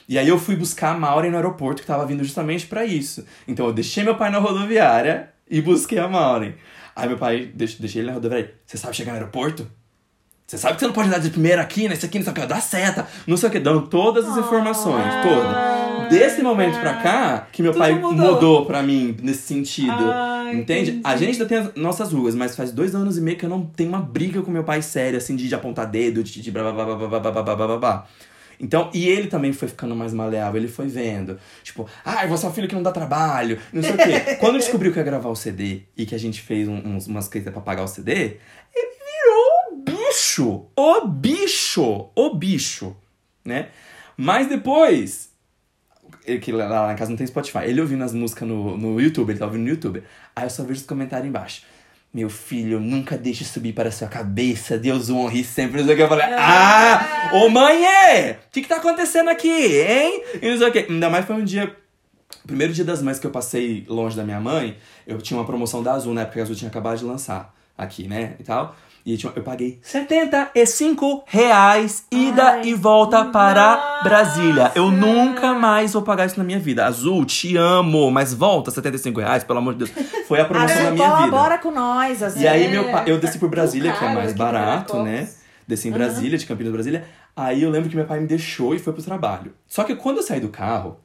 [0.09, 3.25] E aí eu fui buscar a Maureen no aeroporto, que tava vindo justamente pra isso.
[3.47, 6.55] Então eu deixei meu pai na rodoviária e busquei a Maureen.
[6.95, 8.53] Aí meu pai, deix- deixei ele na rodoviária.
[8.65, 9.69] Você sabe chegar no aeroporto?
[10.47, 12.35] Você sabe que você não pode andar de primeira aqui, nesse aqui, não sei o
[12.35, 15.76] que, dá seta, não sei o que, dando todas as informações, todas.
[16.09, 18.33] Desse momento pra cá, que meu Tudo pai mudou.
[18.33, 19.91] mudou pra mim nesse sentido.
[19.91, 21.01] Ah, entende?
[21.03, 21.25] A entendi.
[21.25, 23.65] gente ainda tem as nossas ruas, mas faz dois anos e meio que eu não
[23.65, 26.71] tenho uma briga com meu pai séria, assim, de, de apontar dedo, de, de blá
[26.71, 28.07] blá blá blá blá blá blá blá blá.
[28.59, 31.37] Então, e ele também foi ficando mais maleável, ele foi vendo.
[31.63, 34.35] Tipo, ai, você é um filho que não dá trabalho, não sei o quê.
[34.41, 37.27] Quando descobriu que ia gravar o CD e que a gente fez um- uns, umas
[37.27, 38.11] coisas pra pagar o CD,
[38.75, 40.65] ele virou o bicho!
[40.75, 42.09] O bicho!
[42.15, 42.95] O bicho!
[43.45, 43.67] Né?
[44.17, 45.26] Mas depois,
[46.27, 47.59] ele, que lá, lá em casa não tem Spotify.
[47.63, 50.03] Ele ouvindo as músicas no, no YouTube, ele tá ouvindo no YouTube.
[50.35, 51.63] Aí eu só vejo os comentários embaixo.
[52.13, 55.79] Meu filho, nunca deixe subir para sua cabeça, Deus o honre sempre.
[55.79, 56.03] Não sei o que.
[56.03, 57.31] Eu falei, ah!
[57.33, 58.39] Ô mãe, é!
[58.47, 60.23] O que que tá acontecendo aqui, hein?
[60.41, 60.79] E não sei o que.
[60.79, 61.75] Ainda mais foi um dia
[62.45, 65.83] primeiro dia das mães que eu passei longe da minha mãe, eu tinha uma promoção
[65.83, 68.35] da Azul, na época que a Azul tinha acabado de lançar aqui, né?
[68.39, 68.75] E tal.
[69.09, 74.03] E tinha- eu paguei 75 reais ida Ai, e volta para nossa!
[74.03, 74.71] Brasília.
[74.75, 76.85] Eu nunca mais vou pagar isso na minha vida.
[76.85, 79.91] Azul, te amo, mas volta 75 reais, pelo amor de Deus.
[80.27, 81.19] Foi a promoção da Azul minha vida.
[81.19, 82.41] colabora com nós, assim.
[82.41, 85.29] E aí meu pai, eu desci por Brasília, que é mais barato, né?
[85.65, 87.05] Desci em Brasília, de Campinas, Brasília.
[87.33, 89.53] Aí eu lembro que meu pai me deixou e foi pro trabalho.
[89.67, 90.97] Só que quando eu saí do carro,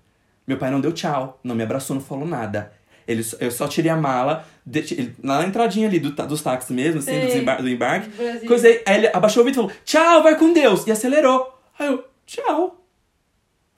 [0.45, 2.73] meu pai não deu tchau, não me abraçou, não falou nada.
[3.13, 7.13] Ele, eu só tirei a mala, de- na entradinha ali do, dos táxis mesmo, assim,
[7.13, 8.11] do, desembar- do embarque.
[8.47, 10.87] Coisei, aí ele abaixou o vidro e falou, tchau, vai com Deus.
[10.87, 11.59] E acelerou.
[11.79, 12.85] Aí eu, tchau.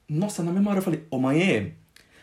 [0.09, 1.74] Nossa, na mesma hora eu falei, ô mãe,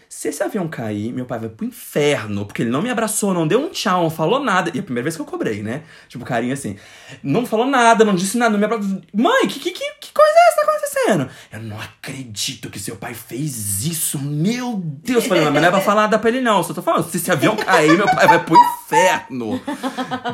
[0.08, 3.48] se esse avião cair, meu pai vai pro inferno, porque ele não me abraçou, não
[3.48, 4.70] deu um tchau, não falou nada.
[4.74, 5.84] E é a primeira vez que eu cobrei, né?
[6.08, 6.76] Tipo, carinho assim.
[7.24, 9.02] Não falou nada, não disse nada, não me abraçou.
[9.14, 11.30] Mãe, que, que, que coisa é essa que tá acontecendo?
[11.52, 15.24] Eu não acredito que seu pai fez isso, meu Deus.
[15.24, 17.18] Eu Falei, mas não é pra falar nada pra ele não, só tô falando, se
[17.18, 19.62] esse avião cair, meu pai vai pro inferno.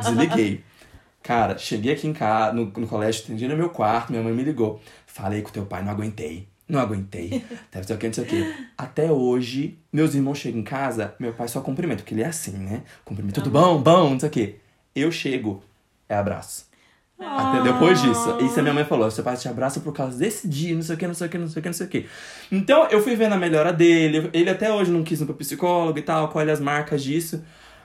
[0.00, 0.64] Desliguei.
[1.22, 4.42] Cara, cheguei aqui em casa, no, no colégio, atendi no meu quarto, minha mãe me
[4.42, 4.80] ligou.
[5.06, 6.48] Falei com teu pai, não aguentei.
[6.68, 7.44] Não aguentei.
[7.72, 8.54] Deve ser o que, não sei o que.
[8.76, 12.52] Até hoje, meus irmãos chegam em casa, meu pai só cumprimenta, porque ele é assim,
[12.52, 12.82] né?
[13.04, 14.56] Cumprimenta, tudo bom, bom, não sei o que.
[14.94, 15.62] Eu chego,
[16.08, 16.67] é abraço.
[17.20, 18.38] Até depois disso.
[18.40, 20.94] Isso a minha mãe falou, seu pai te abraça por causa desse dia, não sei
[20.94, 22.06] o que, não sei o que, não sei o que, não sei o que.
[22.52, 24.30] Então, eu fui vendo a melhora dele.
[24.32, 27.42] Ele até hoje não quis ir pro psicólogo e tal, qual é as marcas disso.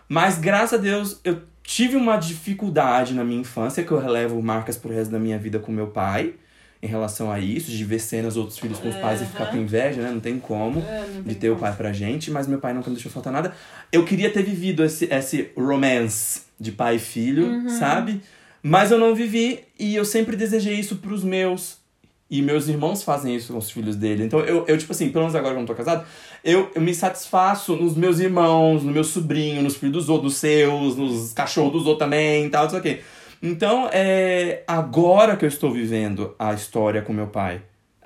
[0.07, 4.77] Mas, graças a Deus, eu tive uma dificuldade na minha infância, que eu relevo marcas
[4.77, 6.33] pro resto da minha vida com meu pai.
[6.81, 9.55] Em relação a isso, de ver cenas outros filhos com os pais e ficar com
[9.55, 10.11] inveja, né?
[10.11, 11.61] Não tem como É, não de tem ter o como.
[11.61, 13.53] pai pra gente, mas meu pai nunca me deixou faltar nada.
[13.89, 17.69] Eu queria ter vivido esse, esse romance de pai e filho, Uhum.
[17.69, 18.21] sabe?
[18.63, 21.83] Mas eu não vivi e eu sempre desejei isso pros meus.
[22.29, 24.23] E meus irmãos fazem isso com os filhos dele.
[24.23, 26.05] Então eu, eu tipo assim, pelo menos agora que eu não tô casado,
[26.43, 30.39] eu, eu me satisfaço nos meus irmãos, no meu sobrinho, nos filhos dos outros, nos
[30.39, 33.01] seus, nos cachorros dos outros também e tal, não sei o quê.
[33.41, 37.61] Então, é agora que eu estou vivendo a história com meu pai.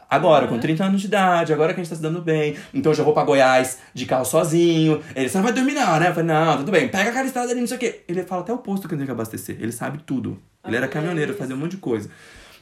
[0.09, 2.55] Agora, com 30 anos de idade, agora que a gente tá se dando bem.
[2.73, 5.01] Então eu já vou pra Goiás de carro sozinho.
[5.15, 6.09] Ele, não vai dormir não, né?
[6.09, 8.01] Eu falei, não, tudo bem, pega aquela estrada ali, não sei o quê.
[8.07, 9.57] Ele fala até o posto que eu tenho que abastecer.
[9.59, 10.39] Ele sabe tudo.
[10.65, 12.09] Ele era Ah, caminhoneiro, fazia um monte de coisa.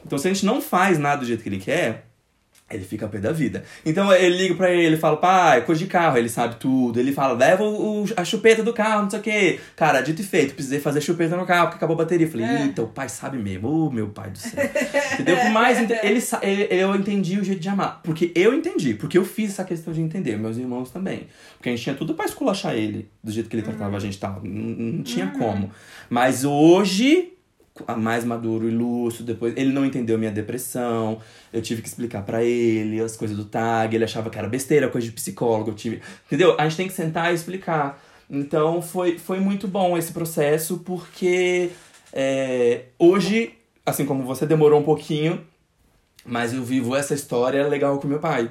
[0.06, 2.06] Então se a gente não faz nada do jeito que ele quer,
[2.70, 3.64] ele fica a pé da vida.
[3.86, 7.00] Então ele liga pra ele, fala, pai, coisa de carro, ele sabe tudo.
[7.00, 9.60] Ele fala, leva o, o- a chupeta do carro, não sei o quê.
[9.76, 12.26] Cara, dito e feito, precisei fazer chupeta no carro porque acabou a bateria.
[12.26, 12.62] Eu falei, É.
[12.64, 13.68] eita, o pai sabe mesmo.
[13.70, 14.64] Ô, meu pai do céu.
[15.14, 15.38] Entendeu?
[15.38, 15.94] Por mais, ele,
[16.42, 18.02] ele- eu entendi o jeito de amar.
[18.04, 21.28] Porque eu entendi, porque eu fiz essa questão de entender, meus irmãos também.
[21.58, 24.16] Porque a gente tinha tudo pra esculachar ele, do jeito que ele tratava a gente
[24.16, 24.42] e tal.
[24.44, 24.52] Não,
[24.96, 25.70] não tinha como.
[26.10, 27.34] Mas hoje,
[27.98, 31.20] mais maduro e lúcido, depois ele não entendeu minha depressão,
[31.52, 34.88] eu tive que explicar pra ele as coisas do tag, ele achava que era besteira,
[34.88, 36.56] coisa de psicólogo, eu tive, entendeu?
[36.58, 38.02] A gente tem que sentar e explicar.
[38.30, 41.70] Então foi, foi muito bom esse processo, porque
[42.14, 43.54] é, hoje,
[43.86, 45.46] assim como você demorou um pouquinho,
[46.26, 48.50] mas eu vivo essa história legal com meu pai.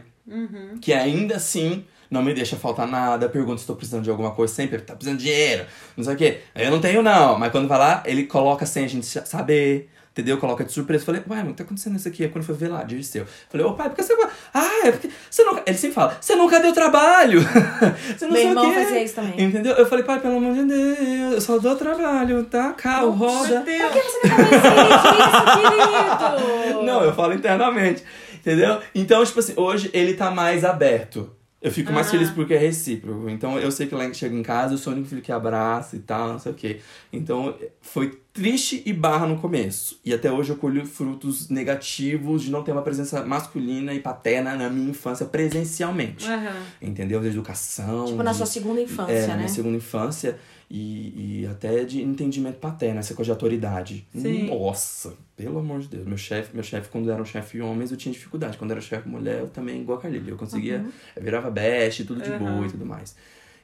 [0.80, 4.52] Que ainda assim não me deixa faltar nada, pergunta se tô precisando de alguma coisa,
[4.52, 6.40] sempre tá precisando de dinheiro, não sei o quê.
[6.54, 10.38] Eu não tenho não, mas quando vai lá, ele coloca sem a gente saber, Entendeu?
[10.38, 11.04] Coloca de surpresa.
[11.04, 12.22] Falei, ué, mas tá acontecendo isso aqui?
[12.22, 13.26] Aí quando foi ver lá, Dirceu.
[13.50, 14.14] Falei, ô pai, por que você.
[14.54, 15.10] Ah, é porque.
[15.28, 15.62] Você nunca...
[15.66, 17.40] Ele sempre fala, você nunca deu trabalho.
[18.16, 18.80] você não Meu sei irmão o quê.
[18.80, 19.42] fazia isso também.
[19.42, 19.72] Entendeu?
[19.74, 22.72] Eu falei, pai, pelo amor de Deus, eu só dou trabalho, tá?
[22.74, 23.54] Carro, roda.
[23.54, 23.82] Meu Deus.
[23.82, 26.82] Por que você não faz isso, querido?
[26.84, 28.04] Não, eu falo internamente.
[28.34, 28.78] Entendeu?
[28.94, 31.34] Então, tipo assim, hoje ele tá mais aberto.
[31.64, 32.10] Eu fico mais Ah.
[32.10, 33.28] feliz porque é recíproco.
[33.30, 35.96] Então eu sei que lá chega em casa, eu sou o único filho que abraça
[35.96, 36.80] e tal, não sei o quê.
[37.10, 39.98] Então foi triste e barra no começo.
[40.04, 44.54] E até hoje eu colho frutos negativos de não ter uma presença masculina e paterna
[44.54, 46.26] na minha infância presencialmente.
[46.28, 46.52] Aham.
[46.82, 47.20] Entendeu?
[47.20, 48.04] De educação.
[48.06, 49.36] Tipo, na de- sua segunda infância, é, na né?
[49.36, 50.36] minha segunda infância
[50.76, 54.06] e, e até de entendimento paterno, essa coisa de autoridade.
[54.12, 54.48] Sim.
[54.48, 56.06] Nossa, pelo amor de Deus.
[56.06, 58.58] Meu chefe, meu chefe quando era um chefe homens, eu tinha dificuldade.
[58.58, 60.30] Quando era chefe mulher, eu também, igual a Carlília.
[60.32, 62.38] Eu conseguia, eu virava best, tudo de Uhum.
[62.38, 63.14] boa e tudo mais.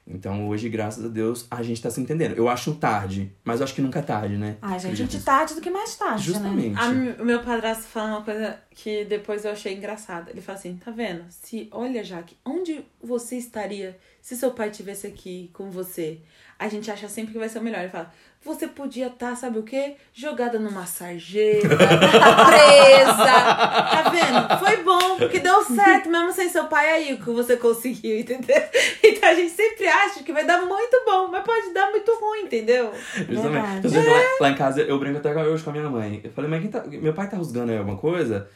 [0.07, 2.33] Então hoje, graças a Deus, a gente tá se entendendo.
[2.35, 4.57] Eu acho tarde, mas eu acho que nunca é tarde, né?
[4.61, 6.25] Ai, gente, Acredito antes tarde do que mais tarde, né?
[6.25, 6.89] Justamente.
[6.95, 10.31] Mi- O meu padrasto fala uma coisa que depois eu achei engraçada.
[10.31, 11.23] Ele fala assim: tá vendo?
[11.29, 16.19] Se, olha, Jaque, onde você estaria se seu pai estivesse aqui com você?
[16.59, 17.79] A gente acha sempre que vai ser o melhor.
[17.81, 18.11] Ele fala:
[18.43, 19.95] você podia estar, sabe o quê?
[20.13, 23.15] Jogada numa sarjeta, presa.
[23.15, 24.59] Tá vendo?
[24.59, 28.61] Foi bom, porque deu certo, mesmo sem seu pai aí, o que você conseguiu, entendeu?
[29.03, 32.43] Então a gente sempre acha que vai dar muito bom, mas pode dar muito ruim,
[32.43, 32.91] entendeu?
[33.29, 33.79] Justamente.
[33.79, 36.21] Então, vê, lá, lá em casa, eu brinco até hoje com a minha mãe.
[36.23, 36.83] Eu falei, mãe, quem tá...
[36.87, 38.47] meu pai tá rusgando aí alguma coisa?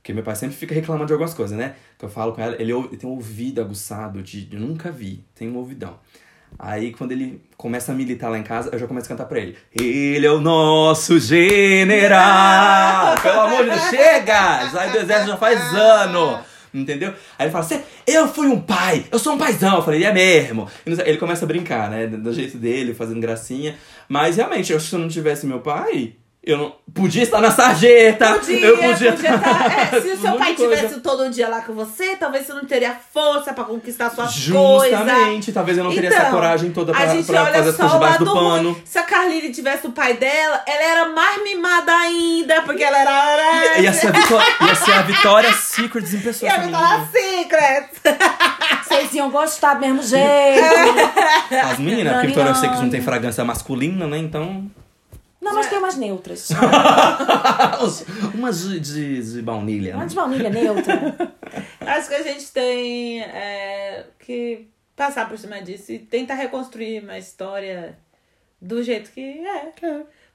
[0.00, 1.74] Porque meu pai sempre fica reclamando de algumas coisas, né?
[1.98, 4.48] Que eu falo com ela, ele, ele tem um ouvido aguçado de.
[4.50, 5.98] Eu nunca vi, tem um ouvidão.
[6.58, 9.38] Aí quando ele começa a militar lá em casa, eu já começo a cantar pra
[9.38, 9.56] ele.
[9.72, 13.14] Ele é o nosso general!
[13.22, 14.68] Pelo amor de Deus, chega!
[14.70, 16.40] Sai do exército já faz ano!
[16.72, 17.12] Entendeu?
[17.38, 19.76] Aí ele fala assim, eu fui um pai, eu sou um paizão.
[19.76, 20.68] Eu falei, é mesmo.
[20.86, 22.06] Ele começa a brincar, né?
[22.06, 23.76] Do jeito dele, fazendo gracinha.
[24.08, 26.80] Mas realmente, eu se eu não tivesse meu pai, eu não.
[26.92, 28.32] Podia estar na sarjeta!
[28.34, 29.66] Podia, eu podia, podia tá-
[29.96, 30.76] é, se o seu pai coisa.
[30.76, 34.98] tivesse todo dia lá com você, talvez você não teria força pra conquistar suas coisas.
[34.98, 37.68] Justamente, talvez eu não teria essa Então, coragem toda a pra, gente pra olha fazer
[37.70, 38.70] as só coisas o debaixo do pano.
[38.72, 38.82] ruim.
[38.84, 43.78] Se a Carline tivesse o pai dela, ela era mais mimada ainda, porque ela era.
[43.78, 46.50] Ia ser, a Vitó- ia ser a Vitória Secrets em E pessoa.
[46.52, 47.88] a Vitória Secret.
[48.88, 50.64] Vocês iam gostar do mesmo jeito.
[51.70, 52.54] As meninas, porque Vitória.
[52.54, 54.18] Secrets não tem fragrância masculina, né?
[54.18, 54.68] Então.
[55.40, 56.48] Não, mas tem umas neutras.
[58.34, 60.06] Umas de, de, de baunilha, Uma né?
[60.08, 60.94] de baunilha neutra.
[61.80, 67.18] Acho que a gente tem é, que passar por cima disso e tentar reconstruir uma
[67.18, 67.98] história
[68.60, 69.72] do jeito que é.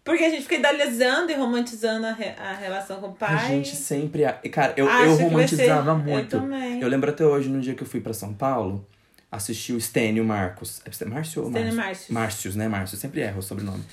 [0.03, 3.33] Porque a gente fica idealizando e romantizando a, re- a relação com o pai.
[3.33, 4.23] A gente sempre.
[4.51, 6.35] Cara, eu, eu romantizava ser- muito.
[6.35, 6.81] Eu também.
[6.81, 8.87] Eu lembro até hoje, no dia que eu fui pra São Paulo,
[9.35, 10.81] assisti o Stênio Marcos.
[10.85, 11.75] É Márcio ou Márcio?
[11.77, 12.09] Márcios.
[12.09, 12.67] Márcios, né?
[12.67, 13.83] Márcio, sempre erro o sobrenome.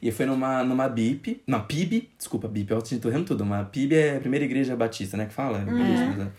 [0.00, 1.42] E foi numa, numa BIP.
[1.46, 2.10] Não, PIB.
[2.16, 3.42] Desculpa, BIP, eu tô errando tudo.
[3.44, 5.26] Uma PIB é a primeira igreja batista, né?
[5.26, 5.58] Que fala?
[5.60, 6.32] Igreja,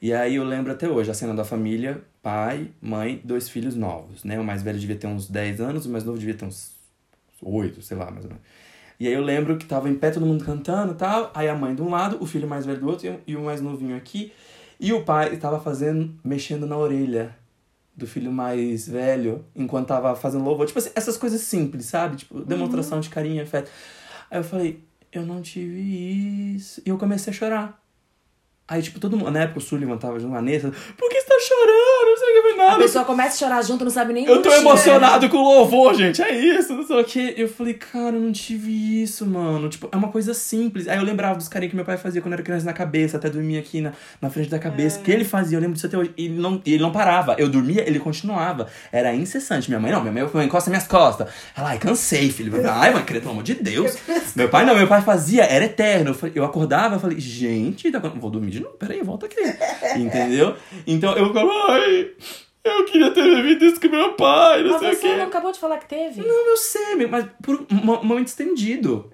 [0.00, 4.24] E aí eu lembro até hoje a cena da família, pai, mãe, dois filhos novos,
[4.24, 4.38] né?
[4.38, 6.72] O mais velho devia ter uns 10 anos, o mais novo devia ter uns
[7.42, 8.44] 8, sei lá, mais ou menos.
[8.98, 11.54] E aí eu lembro que tava em pé todo mundo cantando e tal, aí a
[11.54, 14.32] mãe de um lado, o filho mais velho do outro e o- mais novinho aqui.
[14.80, 17.34] E o pai tava fazendo, mexendo na orelha
[17.96, 20.66] do filho mais velho, enquanto tava fazendo louvor.
[20.66, 22.16] Tipo assim, essas coisas simples, sabe?
[22.16, 23.70] Tipo, demonstração de carinho, afeto.
[24.30, 26.82] Aí eu falei, eu não tive isso.
[26.84, 27.82] E eu comecei a chorar.
[28.68, 29.30] Aí, tipo, todo mundo.
[29.30, 30.70] Na época o Sullivan tava junto com a Vanessa.
[30.70, 31.95] Por que você tá chorando?
[32.56, 34.30] Não sei o que foi A pessoa começa a chorar junto, não sabe nem o
[34.30, 36.22] Eu tô emocionado com o louvor, gente.
[36.22, 37.34] É isso, não sei o que.
[37.36, 39.68] Eu falei, cara, eu não tive isso, mano.
[39.68, 40.88] Tipo, é uma coisa simples.
[40.88, 43.16] Aí eu lembrava dos carinhos que meu pai fazia quando eu era criança na cabeça,
[43.16, 45.00] até dormia aqui na, na frente da cabeça.
[45.00, 46.12] Que ele fazia, eu lembro disso até hoje.
[46.16, 47.34] E ele não, ele não parava.
[47.38, 48.68] Eu dormia, ele continuava.
[48.92, 49.68] Era incessante.
[49.68, 51.28] Minha mãe, não, minha mãe eu encosta minhas costas.
[51.56, 52.50] Ela, ai, cansei, filho.
[52.52, 53.96] Falei, ai, mãe, querido, pelo amor de Deus.
[54.34, 56.10] meu pai não, meu pai fazia, era eterno.
[56.10, 58.74] Eu, falei- eu acordava, eu falei, gente, tá- vou dormir de novo.
[58.76, 59.36] Peraí, volta aqui.
[59.96, 60.54] Entendeu?
[60.86, 62.10] Então eu ficava, ai.
[62.66, 65.16] Eu queria ter vivido isso com meu pai, não Mas sei o você quê.
[65.16, 66.20] não acabou de falar que teve?
[66.20, 69.10] Não, eu sei, mas por um mo- momento estendido.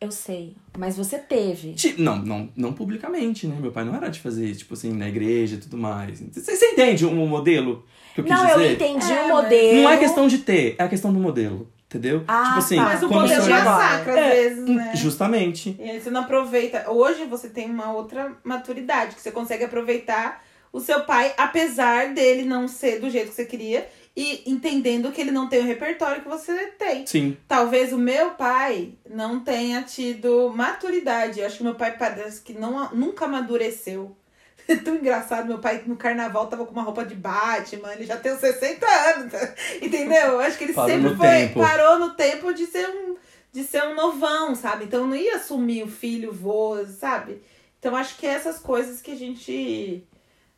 [0.00, 0.54] Eu sei.
[0.76, 1.72] Mas você teve.
[1.72, 3.56] Ti- Não, não, não publicamente, né?
[3.58, 6.20] Meu pai não era de fazer isso, tipo assim, na igreja e tudo mais.
[6.20, 7.82] Você, você entende o modelo
[8.14, 8.60] que eu quis Não, dizer?
[8.60, 9.82] eu entendi É, o mas- modelo.
[9.82, 12.22] Não é questão de ter, é a questão do modelo, entendeu?
[12.28, 12.82] Ah, tipo assim, tá.
[12.84, 13.76] Mas o como modelo se- Entendi agora.
[13.84, 14.92] massacra às É, vezes, né?
[14.96, 15.76] Justamente.
[15.80, 16.90] E aí você não aproveita.
[16.90, 20.44] Hoje você tem uma outra maturidade, que você consegue aproveitar
[20.76, 25.22] o seu pai, apesar dele não ser do jeito que você queria, e entendendo que
[25.22, 27.06] ele não tem o repertório que você tem.
[27.06, 27.34] Sim.
[27.48, 31.40] Talvez o meu pai não tenha tido maturidade.
[31.40, 34.14] Eu acho que meu pai parece que não, nunca amadureceu.
[34.68, 38.16] É tão engraçado, meu pai no carnaval tava com uma roupa de Batman, ele já
[38.16, 39.32] tem uns 60 anos,
[39.80, 40.26] entendeu?
[40.32, 41.60] Eu acho que ele Parou sempre foi, tempo.
[41.60, 43.14] parou no tempo de ser um
[43.52, 44.86] de ser um novão, sabe?
[44.86, 47.40] Então não ia assumir o filho, vô, sabe?
[47.78, 50.04] Então acho que é essas coisas que a gente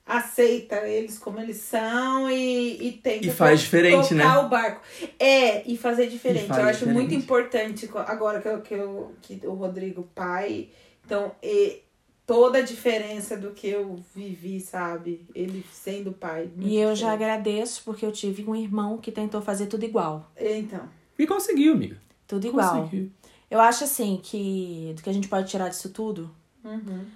[0.08, 4.38] aceita eles como eles são e, e tenta E faz to- diferente, tocar né?
[4.38, 4.80] o barco.
[5.18, 6.46] É, e fazer diferente.
[6.46, 6.96] faz eu acho diferente.
[6.98, 10.70] muito importante agora que, eu, que, eu, que o Rodrigo pai,
[11.04, 11.82] então e,
[12.26, 15.26] toda a diferença do que eu vivi, sabe?
[15.34, 16.50] Ele sendo pai.
[16.58, 17.22] E eu já diferente.
[17.30, 20.30] agradeço porque eu tive um irmão que tentou fazer tudo igual.
[20.38, 20.88] Então.
[21.18, 22.00] E conseguiu, amiga.
[22.26, 22.82] Tudo igual.
[22.82, 23.10] Conseguiu.
[23.50, 26.30] Eu acho assim que do que a gente pode tirar disso tudo
[26.64, 27.06] Uhum.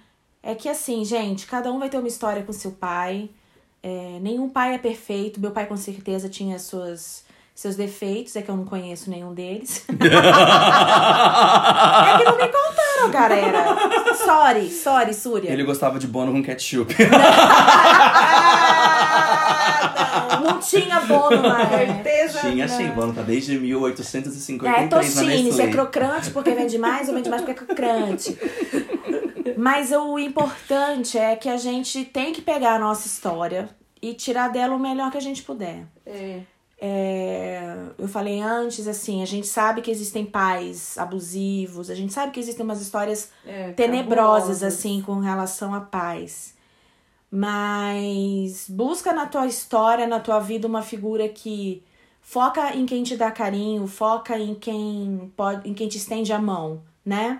[0.53, 3.29] É que assim, gente, cada um vai ter uma história com seu pai.
[3.81, 5.39] É, nenhum pai é perfeito.
[5.41, 7.25] Meu pai com certeza tinha suas
[7.55, 9.85] seus defeitos, é que eu não conheço nenhum deles.
[9.89, 10.09] é que
[12.23, 13.63] não me contaram, galera.
[14.15, 15.51] Sorry, sorry, Súria.
[15.51, 16.95] Ele gostava de bono com ketchup.
[20.13, 22.03] Ah, Não tinha bono na época.
[22.03, 22.39] certeza.
[22.39, 22.77] Tinha não.
[22.77, 27.15] sim, bono tá desde 1853 É na tocine, se é crocante porque vende mais ou
[27.15, 28.37] vende mais porque é crocante.
[29.63, 33.69] Mas o importante é que a gente tem que pegar a nossa história
[34.01, 35.85] e tirar dela o melhor que a gente puder.
[36.05, 36.41] É.
[36.77, 42.33] É, eu falei antes, assim, a gente sabe que existem pais abusivos, a gente sabe
[42.33, 44.63] que existem umas histórias É, tenebrosas, cabulosas.
[44.63, 46.55] assim, com relação a pais.
[47.31, 51.81] Mas busca na tua história, na tua vida, uma figura que
[52.21, 56.39] foca em quem te dá carinho, foca em quem pode, em quem te estende a
[56.39, 57.39] mão, né?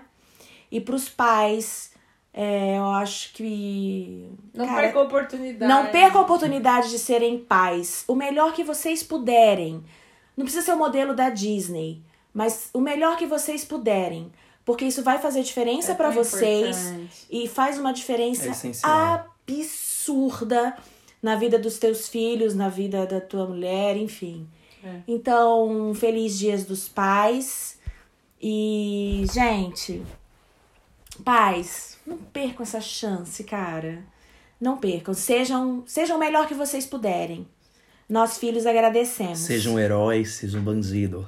[0.70, 1.92] E pros pais,
[2.36, 4.28] é, eu acho que.
[4.52, 5.72] Não cara, perca a oportunidade.
[5.72, 8.04] não perca a oportunidade de serem pais.
[8.08, 9.84] O melhor que vocês puderem.
[10.36, 14.32] Não precisa ser o modelo da Disney, mas o melhor que vocês puderem.
[14.64, 17.26] Porque isso vai fazer diferença É pra tão vocês importante.
[17.30, 18.50] e faz uma diferença É
[19.46, 20.74] absurda
[21.22, 24.48] na vida dos teus filhos, na vida da tua mulher, enfim.
[24.82, 25.00] É.
[25.06, 27.78] Então, feliz dias dos pais.
[28.42, 30.02] E, gente,
[31.24, 34.02] pais, não percam essa chance, cara.
[34.60, 35.14] Não percam.
[35.14, 37.46] Sejam, sejam o melhor que vocês puderem.
[38.08, 39.38] Nós, filhos, agradecemos.
[39.38, 41.26] Seja um herói, seja um bandido.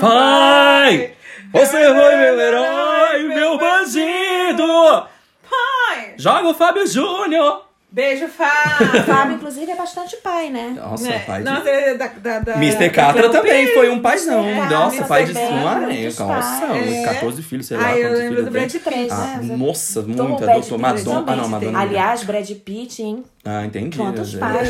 [0.00, 1.16] Pai!
[1.52, 5.08] Você foi meu herói, meu bandido!
[5.48, 6.14] Pai!
[6.16, 7.69] Joga o Fábio Júnior!
[7.92, 9.00] Beijo, Fábio!
[9.00, 10.74] O Fábio, inclusive, é bastante pai, né?
[10.76, 11.18] Nossa, Né?
[11.26, 11.44] pai de...
[11.44, 12.88] Nossa, é da, da, da, Mr.
[12.90, 14.44] Catra também foi um paizão.
[14.44, 17.02] É, Nossa, pai de uma muitos Nossa, É.
[17.04, 17.88] 14 filhos, sei lá.
[17.88, 18.50] Ah, eu quantos lembro filhos do.
[18.52, 19.08] Brad Pitt.
[19.10, 19.56] Ah, né?
[19.56, 20.46] nossa, muita.
[20.46, 21.24] Doutor Madonna.
[21.26, 21.48] Ah, não.
[21.48, 21.80] Madonna.
[21.80, 23.24] Aliás, Brad Pitt, hein?
[23.44, 23.96] Ah, entendi.
[23.96, 24.40] Quantos gente.
[24.40, 24.68] pais?